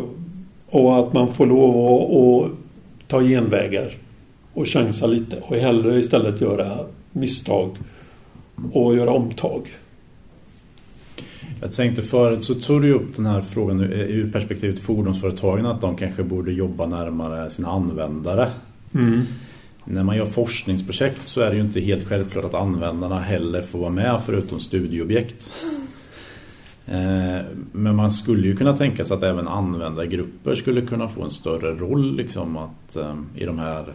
[0.67, 2.59] och att man får lov att, att
[3.09, 3.93] ta genvägar
[4.55, 6.79] och chansa lite och hellre istället göra
[7.13, 7.77] misstag
[8.73, 9.69] och göra omtag.
[11.61, 15.97] Jag tänkte förut så tog du upp den här frågan ur perspektivet fordonsföretagen att de
[15.97, 18.51] kanske borde jobba närmare sina användare.
[18.95, 19.23] Mm.
[19.85, 23.79] När man gör forskningsprojekt så är det ju inte helt självklart att användarna heller får
[23.79, 25.51] vara med förutom studieobjekt.
[26.87, 31.31] Eh, men man skulle ju kunna tänka sig att även användargrupper skulle kunna få en
[31.31, 33.95] större roll liksom att, eh, i de här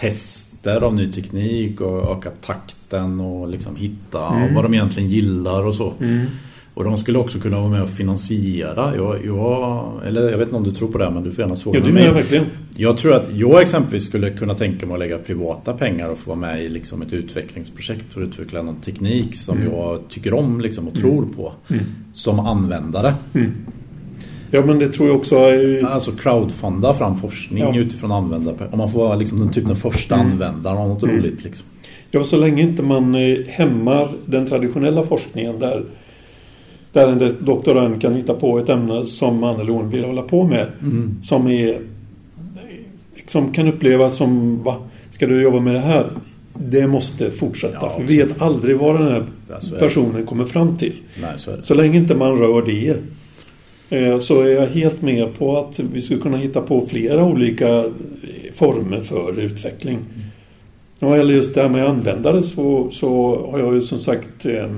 [0.00, 4.54] tester av ny teknik och öka takten och liksom hitta mm.
[4.54, 5.92] vad de egentligen gillar och så.
[6.00, 6.26] Mm.
[6.74, 8.96] Och de skulle också kunna vara med och finansiera.
[8.96, 11.56] Jag, jag, eller jag vet inte om du tror på det men du får gärna
[11.56, 12.04] svara ja, det mig.
[12.04, 12.46] Jag, verkligen.
[12.76, 16.30] jag tror att jag exempelvis skulle kunna tänka mig att lägga privata pengar och få
[16.30, 19.72] vara med i liksom ett utvecklingsprojekt för att utveckla någon teknik som mm.
[19.72, 21.02] jag tycker om liksom och mm.
[21.02, 21.52] tror på.
[21.68, 21.84] Mm.
[22.12, 23.14] Som användare.
[23.34, 23.52] Mm.
[24.50, 25.38] Ja men det tror jag också
[25.86, 27.76] Alltså crowdfunda fram forskning ja.
[27.76, 28.68] utifrån användare.
[28.72, 30.26] Om man får vara liksom den, typ den första mm.
[30.26, 31.16] användaren av något mm.
[31.16, 31.44] roligt.
[31.44, 31.66] Liksom.
[32.10, 35.84] Ja så länge inte man eh, hämmar den traditionella forskningen där
[36.92, 40.44] där en doktorand kan hitta på ett ämne som han eller hon vill hålla på
[40.44, 40.66] med.
[40.82, 41.18] Mm.
[41.22, 41.78] Som är
[43.26, 44.76] som kan upplevas som va,
[45.10, 46.10] ska du jobba med det här?
[46.54, 47.78] Det måste fortsätta.
[47.80, 49.26] Ja, för vi vet aldrig vad den här
[49.78, 50.92] personen kommer fram till.
[51.20, 52.96] Nej, så, så, länge inte man rör det
[53.90, 57.68] Eh, så är jag helt med på att vi skulle kunna hitta på flera olika
[57.68, 57.92] eh,
[58.54, 59.98] former för utveckling.
[60.98, 64.46] När det eller just det här med användare så, så har jag ju som sagt
[64.46, 64.70] eh,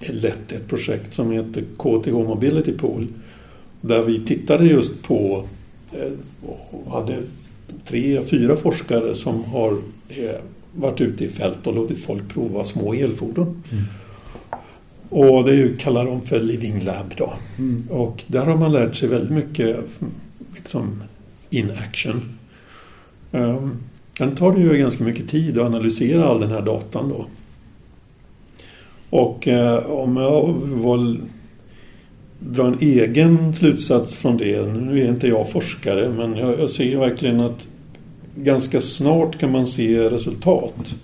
[0.00, 3.06] lett ett projekt som heter KTH Mobility Pool.
[3.80, 5.44] Där vi tittade just på
[5.92, 6.12] eh,
[6.84, 7.16] och hade
[7.84, 9.72] tre, fyra forskare som har
[10.08, 10.36] eh,
[10.74, 13.62] varit ute i fält och låtit folk prova små elfordon.
[13.72, 13.84] Mm.
[15.12, 17.32] Och det kallar de för Living Lab då.
[17.58, 17.88] Mm.
[17.90, 19.76] Och där har man lärt sig väldigt mycket
[20.56, 21.02] liksom
[21.50, 22.38] in action.
[23.30, 23.76] Um,
[24.18, 27.26] sen tar det ju ganska mycket tid att analysera all den här datan då.
[29.10, 31.20] Och eh, om jag vill
[32.38, 34.66] dra en egen slutsats från det.
[34.66, 37.68] Nu är inte jag forskare men jag, jag ser verkligen att
[38.36, 40.94] ganska snart kan man se resultat.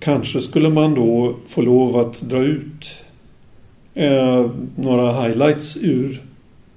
[0.00, 3.04] Kanske skulle man då få lov att dra ut
[3.94, 6.22] eh, några highlights ur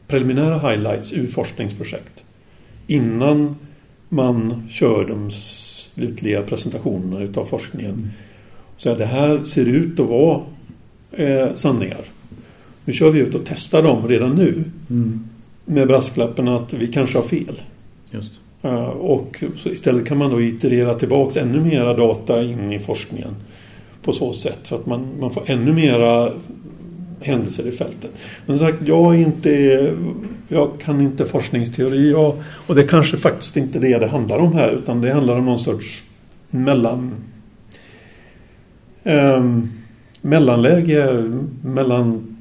[0.08, 2.24] preliminära highlights ur forskningsprojekt
[2.88, 3.56] innan
[4.10, 7.92] man kör de slutliga presentationerna utav forskningen.
[7.92, 8.10] Mm.
[8.78, 10.42] Så det här ser ut att vara
[11.12, 12.02] eh, sanningar.
[12.86, 14.64] Nu kör vi ut och testar dem redan nu.
[14.90, 15.30] Mm.
[15.66, 17.62] Med brasklappen att vi kanske har fel.
[18.12, 18.43] Just.
[18.63, 23.36] Eh, och istället kan man då iterera tillbaks ännu mera data in i forskningen.
[24.02, 24.67] På så sätt.
[24.67, 26.32] För att man, man får ännu mera
[27.21, 28.12] händelser i fältet.
[28.45, 29.49] Men som sagt, jag, är inte,
[30.47, 34.54] jag kan inte forskningsteori och, och det kanske faktiskt inte är det det handlar om
[34.54, 36.04] här utan det handlar om någon sorts
[36.49, 37.12] mellan
[39.04, 39.43] eh,
[40.21, 41.32] mellanläge
[41.63, 42.38] mellan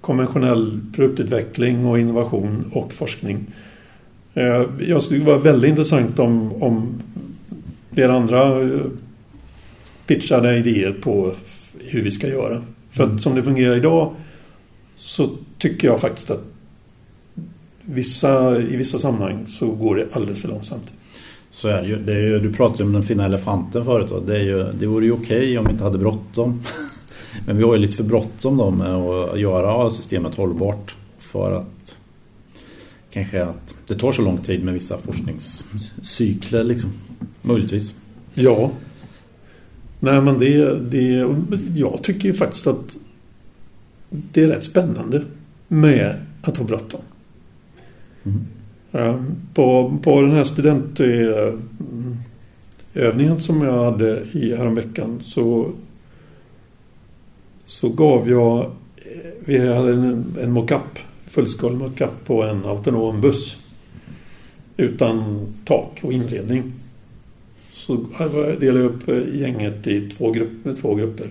[0.00, 3.46] konventionell produktutveckling och innovation och forskning.
[4.34, 7.02] Eh, jag skulle vara väldigt intressant om, om
[7.90, 8.80] flera andra eh,
[10.06, 11.32] pitchade idéer på
[11.78, 12.62] hur vi ska göra.
[12.90, 14.14] För att som det fungerar idag
[14.96, 16.44] så tycker jag faktiskt att
[17.82, 20.92] vissa, i vissa sammanhang så går det alldeles för långsamt.
[21.50, 21.96] Så är det ju.
[21.96, 24.06] Det är ju du pratade om den fina elefanten förut.
[24.08, 24.20] Då.
[24.20, 26.62] Det, är ju, det vore ju okej okay om vi inte hade bråttom.
[27.46, 30.94] Men vi har ju lite för bråttom då med att göra systemet hållbart.
[31.18, 31.66] För att
[33.12, 36.92] kanske att det tar så lång tid med vissa forskningscykler liksom.
[37.42, 37.94] Möjligtvis.
[38.34, 38.70] Ja.
[40.00, 41.28] Nej men det, det
[41.74, 42.96] jag tycker ju faktiskt att
[44.10, 45.24] det är rätt spännande
[45.68, 47.00] med att ha bråttom.
[48.24, 48.46] Mm.
[49.54, 55.72] På, på den här studentövningen som jag hade i häromveckan så,
[57.64, 58.70] så gav jag
[59.44, 60.98] vi hade en, en mockup,
[61.32, 63.58] fullskalig mockup på en autonom buss
[64.76, 66.72] utan tak och inredning.
[67.70, 67.94] Så
[68.60, 71.30] delade jag upp gänget i två, grupp, två grupper.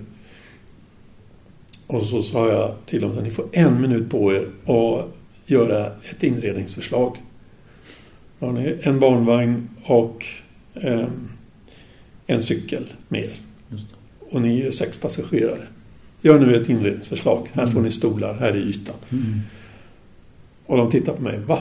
[1.88, 5.06] Och så sa jag till dem att ni får en minut på er att
[5.46, 7.18] göra ett inredningsförslag.
[8.40, 10.26] Då har ni en barnvagn och
[10.74, 11.08] eh,
[12.28, 13.30] en cykel med
[14.20, 15.68] Och ni är sex passagerare.
[16.22, 17.48] Gör nu ett inredningsförslag.
[17.54, 18.96] Här får ni stolar, här är ytan.
[19.10, 19.42] Mm.
[20.72, 21.40] Och de tittar på mig.
[21.48, 21.60] Va?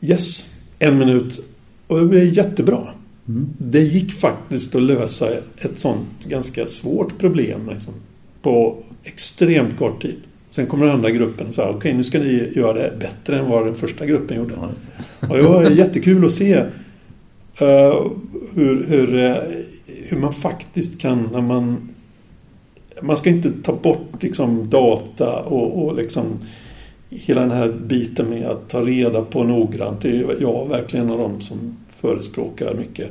[0.00, 0.46] Yes,
[0.78, 1.44] en minut.
[1.86, 2.82] Och det blev jättebra.
[3.28, 3.48] Mm.
[3.58, 7.94] Det gick faktiskt att lösa ett sånt ganska svårt problem liksom,
[8.42, 10.16] på extremt kort tid.
[10.50, 13.38] Sen kommer den andra gruppen och säger okej okay, nu ska ni göra det bättre
[13.38, 14.54] än vad den första gruppen gjorde.
[15.20, 16.66] Och det var jättekul att se uh,
[18.54, 19.36] hur, hur, uh,
[19.86, 21.88] hur man faktiskt kan när man
[23.02, 26.38] man ska inte ta bort liksom data och, och liksom
[27.10, 30.00] hela den här biten med att ta reda på noggrant.
[30.00, 33.10] Det är jag verkligen en av dem som förespråkar mycket.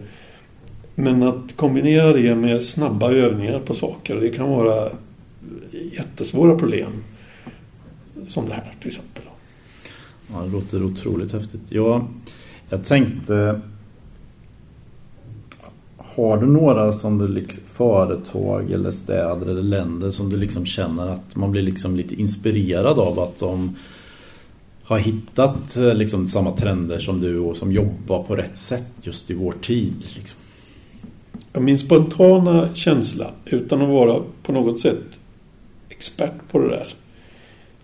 [0.96, 4.90] Men att kombinera det med snabba övningar på saker, det kan vara
[5.72, 6.92] jättesvåra problem.
[8.28, 9.24] Som det här till exempel.
[10.34, 11.62] Ja, det låter otroligt häftigt.
[11.70, 12.08] Jag,
[12.70, 13.62] jag tänkte
[16.16, 21.08] har du några som du liksom, företag eller städer eller länder som du liksom känner
[21.08, 23.76] att man blir liksom lite inspirerad av att de
[24.84, 29.32] har hittat eh, liksom samma trender som du och som jobbar på rätt sätt just
[29.32, 29.94] i vår tid?
[30.16, 30.40] Liksom?
[31.66, 35.04] Min spontana känsla, utan att vara på något sätt
[35.90, 36.88] expert på det där,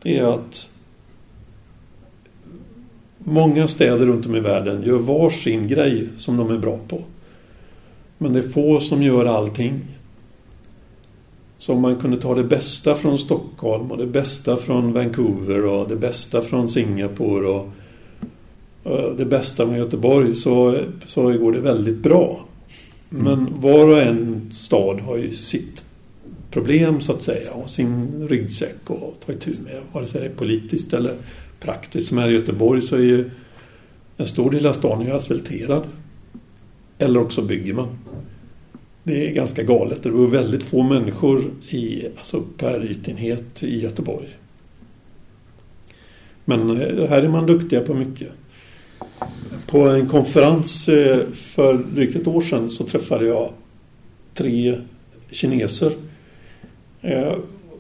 [0.02, 0.70] det är att
[3.18, 7.02] många städer runt om i världen gör varsin grej som de är bra på.
[8.22, 9.82] Men det är få som gör allting.
[11.58, 15.90] Så om man kunde ta det bästa från Stockholm och det bästa från Vancouver och
[15.90, 17.70] det bästa från Singapore och
[19.18, 22.46] det bästa med Göteborg så, så går det väldigt bra.
[23.10, 23.62] Men mm.
[23.62, 25.84] var och en stad har ju sitt
[26.52, 29.82] problem så att säga och sin ryggsäck att ta itu med.
[29.92, 31.16] Vare sig det är politiskt eller
[31.60, 32.08] praktiskt.
[32.08, 33.30] Som här i Göteborg så är ju
[34.18, 35.84] en stor del av stan är asfalterad.
[37.02, 37.88] Eller också bygger man.
[39.04, 40.04] Det är ganska galet.
[40.04, 44.28] Det bor väldigt få människor i, alltså per ytenhet i Göteborg.
[46.46, 48.32] Men eh, här är man duktiga på mycket.
[49.68, 53.50] På en konferens eh, för drygt ett år sedan så träffade jag
[54.34, 54.78] tre
[55.32, 55.92] kineser
[57.02, 57.34] eh,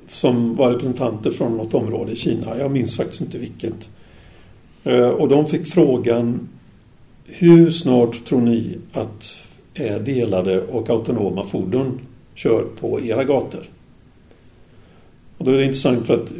[0.07, 2.57] som var representanter från något område i Kina.
[2.57, 3.89] Jag minns faktiskt inte vilket.
[4.83, 6.47] Eh, och de fick frågan
[7.25, 9.47] hur snart tror ni att
[9.99, 11.99] delade och autonoma fordon
[12.35, 13.63] kör på era gator?
[15.37, 16.33] Och det är intressant för att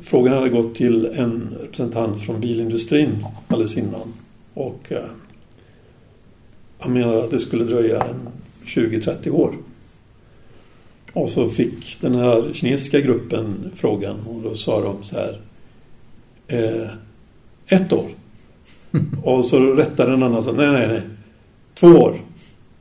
[0.00, 4.12] frågan hade gått till en representant från bilindustrin alldeles innan.
[4.54, 5.04] Och eh,
[6.78, 8.28] han menade att det skulle dröja en
[8.66, 9.54] 20-30 år.
[11.12, 15.40] Och så fick den här kinesiska gruppen frågan och då sa de så här.
[16.48, 16.88] Eh,
[17.66, 18.10] ett år.
[19.22, 21.02] Och så rättade den andra så nej, nej, nej.
[21.74, 22.20] Två år.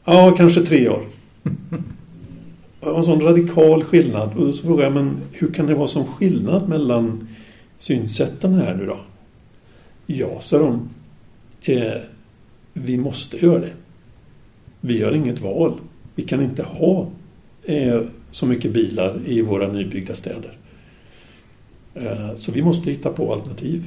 [0.05, 1.05] Ja, kanske tre år.
[2.81, 4.37] En sån radikal skillnad.
[4.37, 7.27] Och så frågade jag, men hur kan det vara sån skillnad mellan
[7.79, 8.97] synsätten här nu då?
[10.05, 10.89] Ja, sa de.
[11.73, 12.01] Eh,
[12.73, 13.71] vi måste göra det.
[14.81, 15.73] Vi har inget val.
[16.15, 17.07] Vi kan inte ha
[17.63, 18.01] eh,
[18.31, 20.57] så mycket bilar i våra nybyggda städer.
[21.93, 23.83] Eh, så vi måste hitta på alternativ.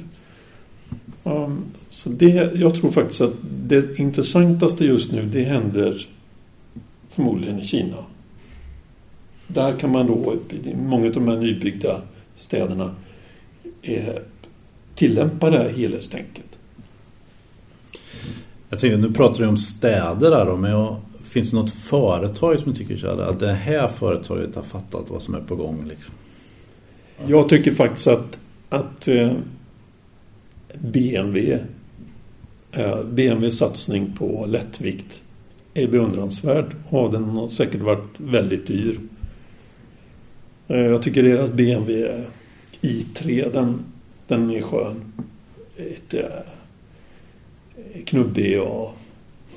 [1.23, 3.33] Um, så det, jag tror faktiskt att
[3.67, 6.07] det intressantaste just nu det händer
[7.09, 7.97] förmodligen i Kina.
[9.47, 12.01] där kan man då, i många av de här nybyggda
[12.35, 12.95] städerna,
[13.81, 14.15] eh,
[14.95, 16.57] tillämpa det här helhetstänket.
[18.69, 22.59] Jag tänkte, nu pratar du om städer där då, men jag, finns det något företag
[22.59, 25.85] som tycker så här, att det här företaget har fattat vad som är på gång?
[25.87, 26.13] Liksom?
[27.27, 29.31] Jag tycker faktiskt att, att eh,
[30.73, 31.59] BMW
[32.71, 35.23] eh, BMWs satsning på lättvikt
[35.73, 38.99] är beundransvärd och den har säkert varit väldigt dyr.
[40.67, 42.23] Eh, jag tycker deras BMW
[42.81, 43.83] i3 den,
[44.27, 45.13] den är skön.
[45.77, 46.23] Ett, eh,
[48.05, 48.97] knubbig och,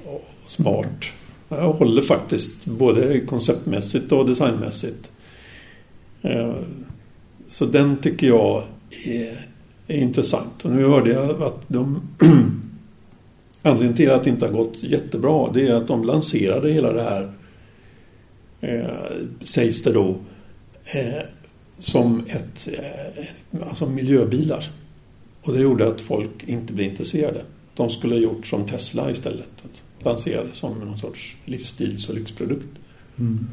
[0.04, 1.04] och smart.
[1.48, 5.10] Jag håller faktiskt både konceptmässigt och designmässigt.
[7.48, 8.64] Så den tycker jag
[9.06, 9.49] är,
[9.90, 10.64] är intressant.
[10.64, 12.02] Och nu hörde jag att de
[13.62, 17.02] Anledningen till att det inte har gått jättebra det är att de lanserade hela det
[17.02, 17.32] här
[18.60, 20.16] eh, sägs det då
[20.84, 21.22] eh,
[21.78, 24.70] som ett eh, alltså miljöbilar.
[25.42, 27.40] Och det gjorde att folk inte blev intresserade.
[27.74, 29.64] De skulle ha gjort som Tesla istället.
[29.64, 32.78] Att lansera det som någon sorts livsstils och lyxprodukt.
[33.18, 33.46] Mm.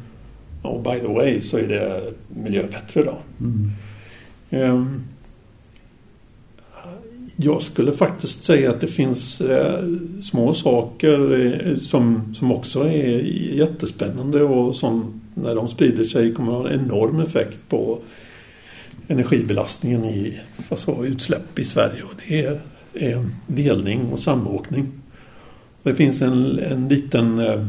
[0.62, 3.18] Och by the way så är det miljöbättre då.
[3.40, 3.70] Mm.
[4.50, 5.04] Um,
[7.40, 9.84] jag skulle faktiskt säga att det finns eh,
[10.22, 13.18] små saker eh, som, som också är
[13.54, 17.98] jättespännande och som när de sprider sig kommer att ha en enorm effekt på
[19.08, 22.02] energibelastningen i alltså, utsläpp i Sverige.
[22.02, 22.60] Och det är,
[22.94, 24.86] eh, delning och samåkning.
[25.82, 27.66] Det finns en, en liten eh,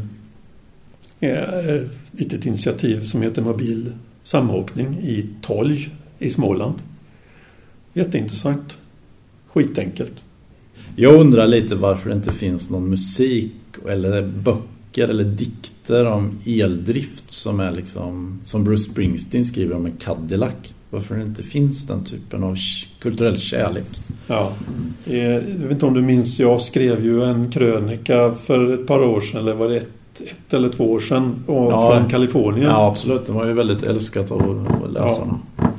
[1.20, 5.90] eh, litet initiativ som heter Mobil samåkning i Tolj
[6.20, 6.76] i Småland.
[7.94, 8.78] Jätteintressant.
[9.54, 10.14] Skitenkelt.
[10.96, 13.54] Jag undrar lite varför det inte finns någon musik
[13.90, 19.98] eller böcker eller dikter om eldrift som är liksom som Bruce Springsteen skriver om en
[19.98, 20.54] Cadillac.
[20.90, 22.58] Varför det inte finns den typen av
[23.00, 23.86] kulturell kärlek.
[24.28, 24.52] Ja,
[25.06, 29.04] eh, jag vet inte om du minns, jag skrev ju en krönika för ett par
[29.04, 32.66] år sedan, eller var det ett, ett eller två år sedan, ja, från Kalifornien.
[32.66, 33.26] Ja, absolut.
[33.26, 35.40] Det var ju väldigt älskat av läsarna.
[35.58, 35.70] Ja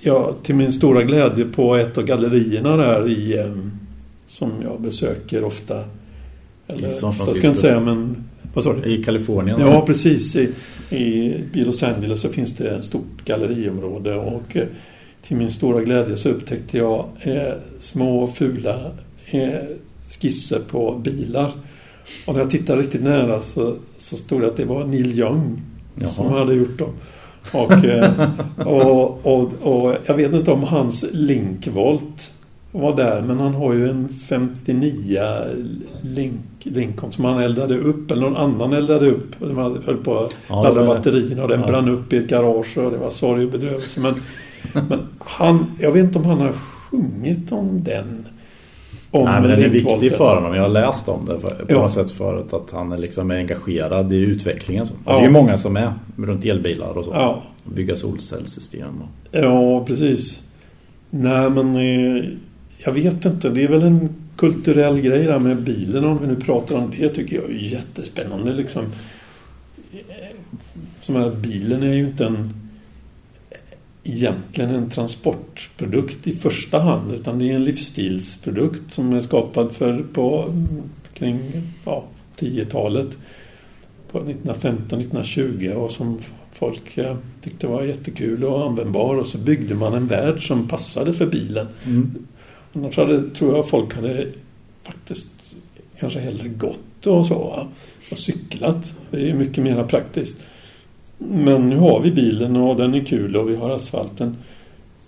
[0.00, 3.50] ja, till min stora glädje på ett av gallerierna där i
[4.26, 5.84] som jag besöker ofta.
[6.66, 8.24] Eller ofta ska jag inte säga men
[8.54, 8.90] vad sa du?
[8.90, 9.60] I Kalifornien?
[9.60, 10.36] Ja, precis.
[10.36, 10.52] I,
[10.90, 14.66] I, Los Angeles så finns det ett stort galleriområde och eh,
[15.22, 18.90] till min stora glädje så upptäckte jag eh, små fula
[19.30, 19.48] eh,
[20.08, 21.52] skisser på bilar.
[22.26, 25.60] Och när jag tittade riktigt nära så, så stod det att det var Neil Young
[25.94, 26.08] Jaha.
[26.08, 26.92] som hade gjort dem.
[27.52, 32.32] Och, eh, och, och, och, jag vet inte om hans Linkvolt
[32.72, 35.20] var där men han har ju en 59
[36.02, 39.34] Link, Lincoln som han eldade upp eller någon annan eldade upp.
[39.38, 41.66] De höll på att ja, ladda batterierna och den ja.
[41.66, 44.00] brann upp i ett garage och det var sorg och bedrövelse.
[44.00, 44.14] Men,
[44.72, 48.26] men han, jag vet inte om han har sjungit om den.
[49.12, 50.54] Om Nej, men den är viktig för honom.
[50.54, 51.82] Jag har läst om det på ja.
[51.82, 52.52] något sätt förut.
[52.52, 54.86] Att han är liksom engagerad i utvecklingen.
[55.06, 55.12] Ja.
[55.12, 57.10] Det är ju många som är runt elbilar och så.
[57.14, 57.42] Ja.
[57.64, 59.02] Bygga solcellssystem.
[59.02, 59.38] Och...
[59.40, 60.42] Ja, precis.
[61.10, 62.24] Nej, men eh,
[62.78, 63.48] jag vet inte.
[63.48, 66.04] Det är väl en kulturell grej där med bilen.
[66.04, 68.52] Om vi nu pratar om det tycker jag är jättespännande.
[68.52, 68.82] Liksom.
[71.00, 72.59] Som här, bilen är ju inte en
[74.12, 80.04] egentligen en transportprodukt i första hand utan det är en livsstilsprodukt som är skapad för
[80.12, 80.54] på
[81.14, 81.40] kring
[81.84, 82.04] ja,
[82.38, 83.18] 10-talet
[84.12, 86.18] på 1915-1920 och som
[86.52, 91.12] folk eh, tyckte var jättekul och användbar och så byggde man en värld som passade
[91.12, 91.66] för bilen.
[91.84, 92.26] Mm.
[92.72, 94.26] Annars hade, tror jag folk hade
[94.82, 95.54] faktiskt
[95.98, 97.66] kanske hellre gått och så
[98.10, 98.94] och cyklat.
[99.10, 100.36] Det är mycket mer praktiskt.
[101.28, 104.36] Men nu har vi bilen och den är kul och vi har asfalten.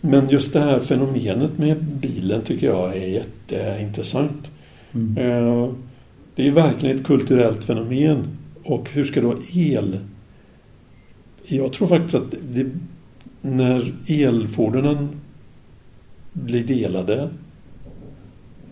[0.01, 4.51] Men just det här fenomenet med bilen tycker jag är jätteintressant.
[4.95, 5.19] Mm.
[5.19, 5.71] Eh,
[6.35, 8.29] det är verkligen ett kulturellt fenomen.
[8.65, 9.99] Och hur ska då el...
[11.45, 12.67] Jag tror faktiskt att det,
[13.41, 15.09] när elfordonen
[16.33, 17.29] blir delade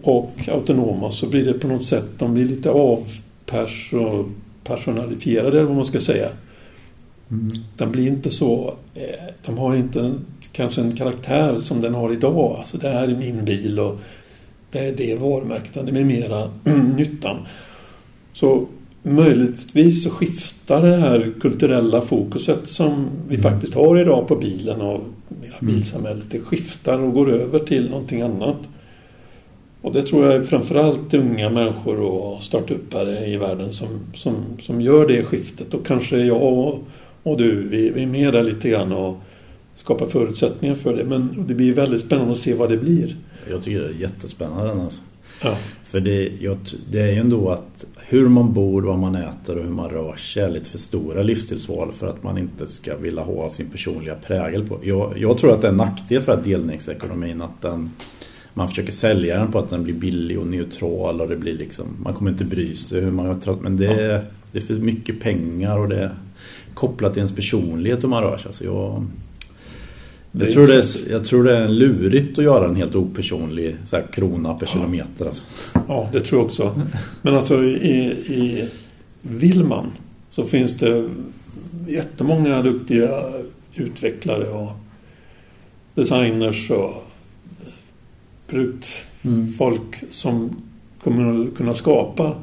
[0.03, 5.85] och autonoma så blir det på något sätt, de blir lite avpersonalifierade eller vad man
[5.85, 6.29] ska säga.
[7.31, 7.49] Mm.
[7.77, 8.75] Den blir inte så...
[8.95, 10.15] Eh, de har inte
[10.53, 12.57] kanske en karaktär som den har idag.
[12.59, 13.99] Alltså det här är min bil och
[14.71, 15.73] det är det varumärket.
[15.73, 16.51] Det är mera
[16.97, 17.37] nyttan.
[18.33, 18.67] Så
[19.03, 23.53] möjligtvis så skiftar det här kulturella fokuset som vi mm.
[23.53, 25.01] faktiskt har idag på bilen och
[25.43, 25.75] hela mm.
[25.75, 26.31] bilsamhället.
[26.31, 28.59] Det skiftar och går över till någonting annat.
[29.83, 34.81] Och det tror jag är framförallt unga människor och startuppare i världen som, som, som
[34.81, 35.75] gör det skiftet.
[35.75, 36.79] Och kanske jag Och
[37.39, 39.21] du, vi, vi är med där lite grann och
[39.75, 41.05] skapar förutsättningar för det.
[41.05, 43.17] Men det blir väldigt spännande att se vad det blir.
[43.51, 45.01] Jag tycker det är jättespännande alltså.
[45.43, 45.57] Ja.
[45.85, 46.59] För det, jag,
[46.91, 50.17] det är ju ändå att hur man bor, vad man äter och hur man rör
[50.17, 54.15] sig är lite för stora livsstilsval för att man inte ska vilja ha sin personliga
[54.15, 54.79] prägel på.
[54.83, 57.91] Jag, jag tror att det är en nackdel för att delningsekonomin att den,
[58.55, 61.87] man försöker sälja den på att den blir billig och neutral och det blir liksom,
[62.03, 65.89] man kommer inte bry sig hur man men det, det är för mycket pengar och
[65.89, 66.11] det
[66.75, 68.47] kopplat till ens personlighet hur man rör sig.
[68.47, 69.07] Alltså jag,
[70.33, 73.97] jag tror, det är, jag tror det är lurigt att göra en helt opersonlig så
[73.97, 74.73] här, krona per ja.
[74.73, 75.27] kilometer.
[75.27, 75.45] Alltså.
[75.89, 76.81] Ja, det tror jag också.
[77.23, 77.97] Men alltså i,
[78.27, 78.69] i
[79.23, 79.91] Vilman
[80.31, 81.09] så finns det
[81.89, 83.25] jättemånga duktiga
[83.75, 84.71] utvecklare och
[85.95, 87.07] designers och
[88.47, 90.11] produktfolk mm.
[90.11, 90.57] som
[91.03, 92.35] kommer att kunna skapa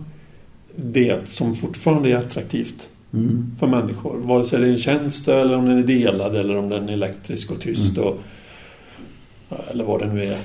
[0.75, 3.51] det som fortfarande är attraktivt mm.
[3.59, 4.17] för människor.
[4.17, 6.93] Vare sig det är en tjänst eller om den är delad eller om den är
[6.93, 7.97] elektrisk och tyst.
[7.97, 8.09] Mm.
[8.09, 8.19] Och,
[9.71, 10.37] eller vad det nu är.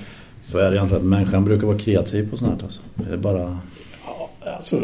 [0.50, 1.08] Så är det egentligen.
[1.08, 2.64] Människan brukar vara kreativ på sånt här.
[2.64, 2.80] Alltså.
[2.94, 3.58] Det är bara...
[4.06, 4.80] Ja, alltså...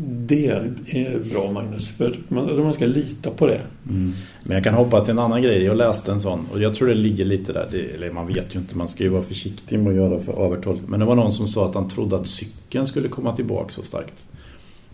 [0.00, 1.88] Det är bra Magnus.
[1.88, 3.60] För man, man ska lita på det.
[3.88, 4.14] Mm.
[4.44, 5.62] Men jag kan hoppa till en annan grej.
[5.62, 6.46] Jag läste en sån.
[6.52, 7.68] Och jag tror det ligger lite där.
[7.70, 8.76] Det, eller man vet ju inte.
[8.76, 10.90] Man ska ju vara försiktig med att göra för övertolkning.
[10.90, 13.82] Men det var någon som sa att han trodde att cykeln skulle komma tillbaka så
[13.82, 14.14] starkt.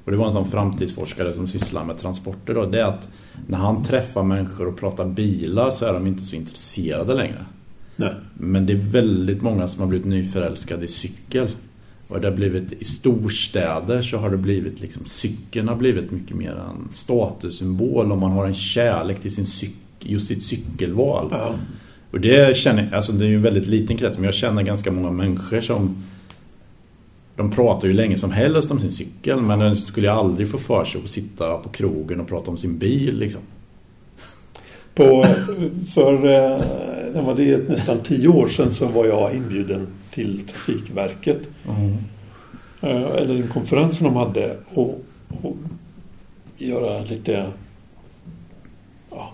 [0.04, 2.66] Och det var en sån framtidsforskare som sysslar med transporter då.
[2.66, 3.08] Det är att
[3.46, 7.44] när han träffar människor och pratar bilar så är de inte så intresserade längre.
[7.96, 8.14] Nej.
[8.34, 11.48] Men det är väldigt många som har blivit nyförälskade i cykel.
[12.08, 16.36] Och det har blivit i storstäder så har det blivit liksom cykeln har blivit mycket
[16.36, 21.28] mer en statussymbol om man har en kärlek till sin cykel, just sitt cykelval.
[21.30, 21.54] Ja.
[22.10, 24.92] Och det känner alltså det är ju en väldigt liten krets men jag känner ganska
[24.92, 26.02] många människor som
[27.36, 30.58] de pratar ju länge som helst om sin cykel men den skulle ju aldrig få
[30.58, 33.40] för sig att sitta på krogen och prata om sin bil liksom.
[34.94, 35.24] På,
[35.94, 41.48] för eh, var det nästan tio år sedan så var jag inbjuden till Trafikverket.
[41.68, 41.96] Mm.
[42.80, 45.04] Eh, eller en konferens som de hade och,
[45.42, 45.56] och
[46.58, 47.46] göra lite
[49.10, 49.32] ja,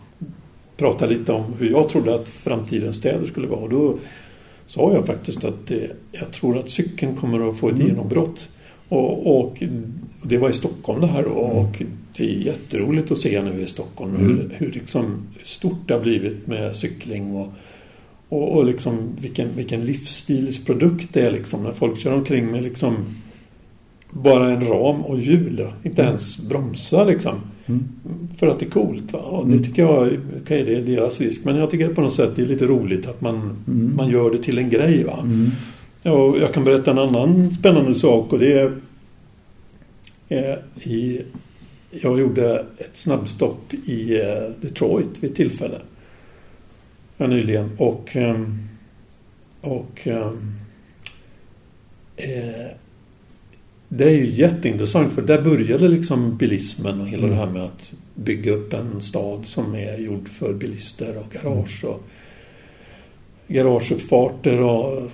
[0.76, 3.60] prata lite om hur jag trodde att framtidens städer skulle vara.
[3.60, 3.98] Och då
[4.70, 5.72] sa jag faktiskt att
[6.12, 7.86] jag tror att cykeln kommer att få ett mm.
[7.86, 8.48] genombrott.
[8.88, 9.62] Och, och,
[10.22, 11.56] det var i Stockholm det här då, mm.
[11.56, 11.82] och
[12.16, 14.26] det är jätteroligt att se nu i Stockholm mm.
[14.26, 17.48] hur, hur liksom stort det har blivit med cykling och,
[18.28, 23.16] och, och liksom vilken, vilken livsstilsprodukt det är liksom när folk kör omkring med liksom
[24.10, 25.66] bara en ram och hjul.
[25.82, 26.08] Inte mm.
[26.08, 27.40] ens bromsa liksom.
[27.70, 28.28] Mm.
[28.38, 29.12] För att det är coolt.
[29.12, 29.18] Va?
[29.18, 29.64] Och det mm.
[29.64, 30.06] tycker jag
[30.42, 31.44] okay, det är deras risk.
[31.44, 33.36] Men jag tycker på något sätt det är lite roligt att man,
[33.68, 33.96] mm.
[33.96, 35.04] man gör det till en grej.
[35.04, 35.18] Va?
[35.22, 35.50] Mm.
[36.02, 38.72] Ja, jag kan berätta en annan spännande sak och det är
[40.28, 41.22] eh, i,
[41.90, 45.78] jag gjorde ett snabbstopp i eh, Detroit vid ett tillfälle
[47.16, 48.58] ja, nyligen och ehm,
[49.60, 50.54] och ehm,
[52.16, 52.70] eh,
[53.92, 57.30] det är ju jätteintressant för där började liksom bilismen och hela mm.
[57.30, 61.84] det här med att bygga upp en stad som är gjord för bilister och garage
[61.84, 62.02] och
[63.48, 65.10] garageuppfarter och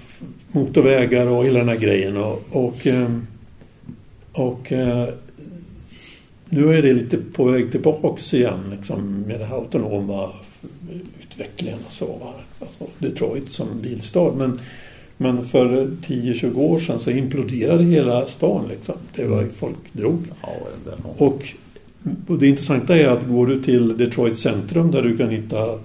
[0.48, 3.26] motorvägar och hela den här grejen och, och, ehm,
[4.32, 5.08] och eh,
[6.44, 10.30] nu är det lite på väg tillbaks igen liksom, med den här autonoma
[11.22, 12.32] utvecklingen och så.
[12.60, 14.32] Alltså Detroit som bilstad.
[14.32, 14.60] Men
[15.16, 15.68] men för
[16.02, 18.94] 10-20 år sedan så imploderade hela stan liksom.
[19.14, 19.52] Det var mm.
[19.54, 20.18] folk drog.
[20.42, 20.48] Ja.
[21.16, 21.54] Och,
[22.26, 25.76] och det intressanta är att går du till Detroit centrum där du kan hitta eh,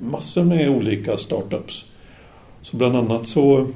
[0.00, 1.84] massor med olika startups.
[2.62, 3.68] Så bland annat så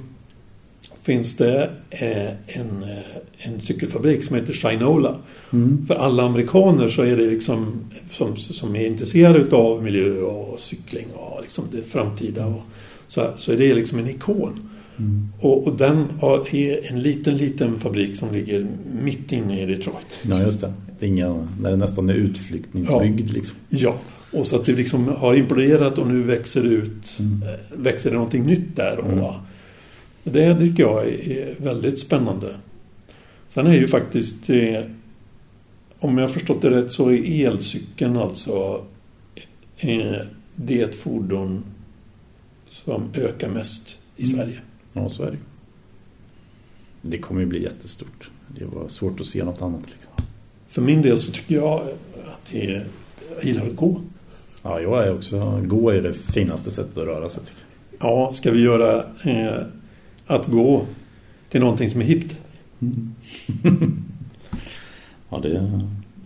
[1.03, 5.16] finns det eh, en, eh, en cykelfabrik som heter Shinola.
[5.53, 5.86] Mm.
[5.86, 11.07] För alla amerikaner så är det liksom som, som är intresserade av miljö och cykling
[11.14, 12.47] och liksom det framtida.
[12.47, 12.62] Och,
[13.11, 14.70] så, så är det liksom en ikon.
[14.98, 15.28] Mm.
[15.40, 16.08] Och, och, den
[16.52, 18.66] är en liten, liten fabrik som ligger
[19.02, 20.06] mitt inne i Detroit.
[20.22, 21.06] Ja, just det.
[21.06, 23.28] inga, när det nästan är utflyktningsbyggd.
[23.28, 23.32] Ja.
[23.32, 23.56] Liksom.
[23.68, 23.94] ja,
[24.32, 27.42] och så att det liksom har imploderat och nu växer ut, mm.
[27.42, 28.98] Eh, växer det någonting nytt där.
[28.98, 29.34] Och, mm.
[30.24, 32.54] Det tycker jag är väldigt spännande.
[33.48, 34.80] Sen är ju faktiskt, eh,
[35.98, 38.84] om jag har förstått det rätt, så är elcykeln alltså
[39.76, 40.20] eh,
[40.56, 41.64] det fordon
[42.70, 44.36] som ökar mest i mm.
[44.36, 44.60] Sverige.
[44.92, 45.38] Ja, så är det.
[47.02, 48.30] Det kommer ju bli jättestort.
[48.48, 49.82] Det var svårt att se något annat.
[49.90, 50.10] Liksom.
[50.68, 51.80] För min del så tycker jag
[52.26, 52.86] att det är,
[53.34, 54.00] jag gillar att gå.
[54.62, 55.60] Ja, jag är också...
[55.66, 57.42] Gå är det finaste sättet att röra sig.
[57.42, 57.62] Tycker
[57.98, 58.10] jag.
[58.10, 59.62] Ja, ska vi göra eh,
[60.26, 60.86] att gå
[61.48, 62.40] till någonting som är hippt?
[62.80, 63.14] Mm.
[65.30, 65.80] ja, det,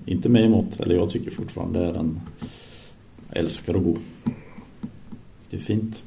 [0.06, 2.20] inte mig emot, eller jag tycker fortfarande den
[3.30, 3.96] älskar att gå.
[5.50, 6.02] Det är fint.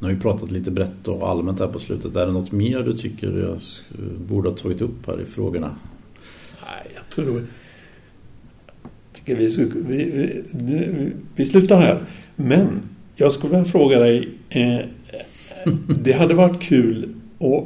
[0.00, 2.16] Nu har vi pratat lite brett och allmänt här på slutet.
[2.16, 3.60] Är det något mer du tycker jag
[4.28, 5.76] borde ha tagit upp här i frågorna?
[6.62, 7.46] Nej, jag tror...
[9.12, 9.46] tycker vi,
[9.86, 12.04] vi, vi, vi slutar här.
[12.36, 12.82] Men
[13.16, 14.28] jag skulle vilja fråga dig.
[14.48, 14.80] Eh,
[16.02, 17.64] det hade varit kul att,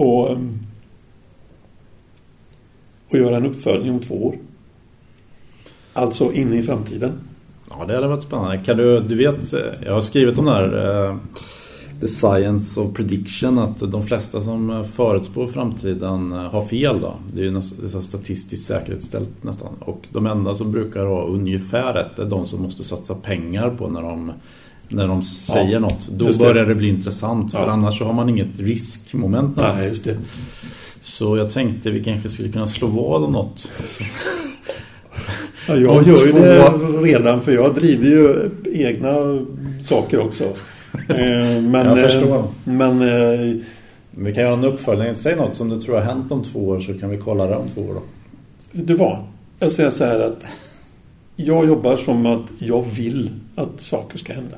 [0.00, 0.58] att, ehm,
[3.10, 4.36] att göra en uppföljning om två år.
[5.92, 7.12] Alltså in i framtiden.
[7.78, 8.58] Ja, det hade varit spännande.
[8.58, 9.52] Kan du, du vet,
[9.84, 11.16] jag har skrivit om det här eh,
[12.00, 17.14] The Science of Prediction att de flesta som förutspår framtiden har fel då.
[17.34, 19.74] Det är ju nästan statistiskt säkerhetsställt nästan.
[19.80, 23.88] Och de enda som brukar ha ungefär rätt är de som måste satsa pengar på
[23.88, 24.32] när de
[24.88, 26.08] när de säger ja, något.
[26.08, 27.52] Då börjar det bli intressant.
[27.52, 27.70] För ja.
[27.70, 29.56] annars så har man inget riskmoment.
[29.56, 30.16] Nej, just det.
[31.00, 33.70] Så jag tänkte vi kanske skulle kunna slå vad om något.
[35.68, 36.68] Ja, jag gör ju det
[37.02, 39.46] redan för jag driver ju egna
[39.82, 40.44] saker också.
[41.08, 42.38] Eh, men, jag förstår.
[42.38, 43.56] Eh, men, eh,
[44.10, 45.14] vi kan göra en uppföljning.
[45.14, 47.56] Säg något som du tror har hänt om två år så kan vi kolla det
[47.56, 48.02] om två år då.
[48.72, 49.18] Du vad?
[49.58, 50.46] Jag säger så här att
[51.36, 54.56] jag jobbar som att jag vill att saker ska hända.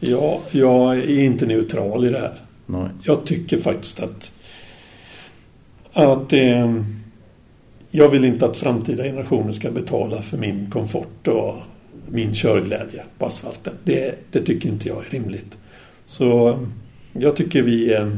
[0.00, 2.34] Jag, jag är inte neutral i det här.
[2.66, 2.88] Nej.
[3.02, 4.32] Jag tycker faktiskt att
[5.92, 6.82] att eh,
[7.94, 11.54] jag vill inte att framtida generationer ska betala för min komfort och
[12.08, 13.74] min körglädje på asfalten.
[13.84, 15.58] Det, det tycker inte jag är rimligt.
[16.06, 16.58] Så
[17.12, 18.08] jag tycker vi eh,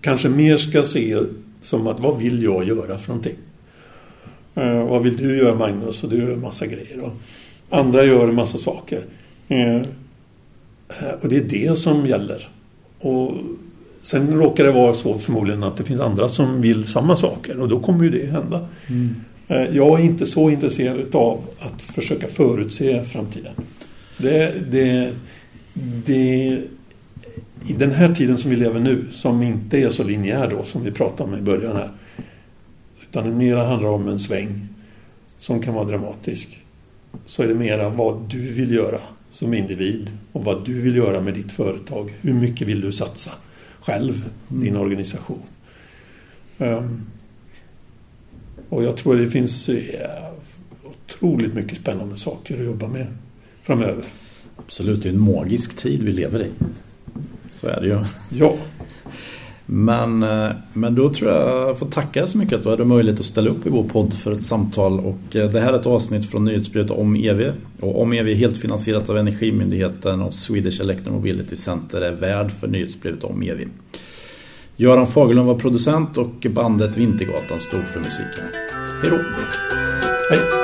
[0.00, 1.18] kanske mer ska se
[1.62, 3.36] som att vad vill jag göra för någonting?
[4.54, 6.04] Eh, vad vill du göra Magnus?
[6.04, 7.00] Och du gör en massa grejer.
[7.00, 7.12] Och
[7.70, 9.04] andra gör en massa saker.
[9.48, 12.48] Eh, eh och det är det som gäller.
[12.98, 13.34] Och
[14.02, 17.68] Sen råkar det vara så förmodligen att det finns andra som vill samma saker och
[17.68, 18.68] då kommer ju det hända.
[18.88, 19.14] Mm.
[19.48, 23.54] Eh, jag är inte så intresserad av att försöka förutse framtiden.
[24.18, 25.12] Det, det,
[26.06, 26.58] det,
[27.68, 30.84] I den här tiden som vi lever nu, som inte är så linjär då som
[30.84, 31.90] vi pratade om i början här.
[33.02, 34.68] Utan det mera handlar om en sväng
[35.38, 36.58] som kan vara dramatisk.
[37.26, 38.98] Så är det mera vad du vill göra
[39.30, 42.14] som individ och vad du vill göra med ditt företag.
[42.20, 43.30] Hur mycket vill du satsa?
[43.82, 44.62] Själv, mm.
[44.62, 45.42] din organisation.
[46.58, 47.06] Um,
[48.68, 49.76] och jag tror det finns uh,
[50.84, 53.06] otroligt mycket spännande saker att jobba med
[53.62, 54.04] framöver.
[54.56, 56.50] Absolut, det är en magisk tid vi lever i.
[57.60, 57.98] Så är det ju.
[58.30, 58.56] Ja.
[59.66, 63.20] Men, eh, men då tror jag jag får tacka så mycket att du hade möjlighet
[63.20, 65.00] att ställa upp i vår podd för ett samtal.
[65.00, 67.52] Och eh, det här är ett avsnitt från nyhetsbrevet om EV.
[67.80, 72.68] Och om EV är helt finansierat av Energimyndigheten och Swedish Electromobility Center är värd för
[72.68, 73.68] nyhetsbrevet om EV.
[74.76, 78.44] Göran Fagerlund var producent och bandet Vintergatan stod för musiken.
[79.02, 79.16] Hej då!
[80.30, 80.61] Hej!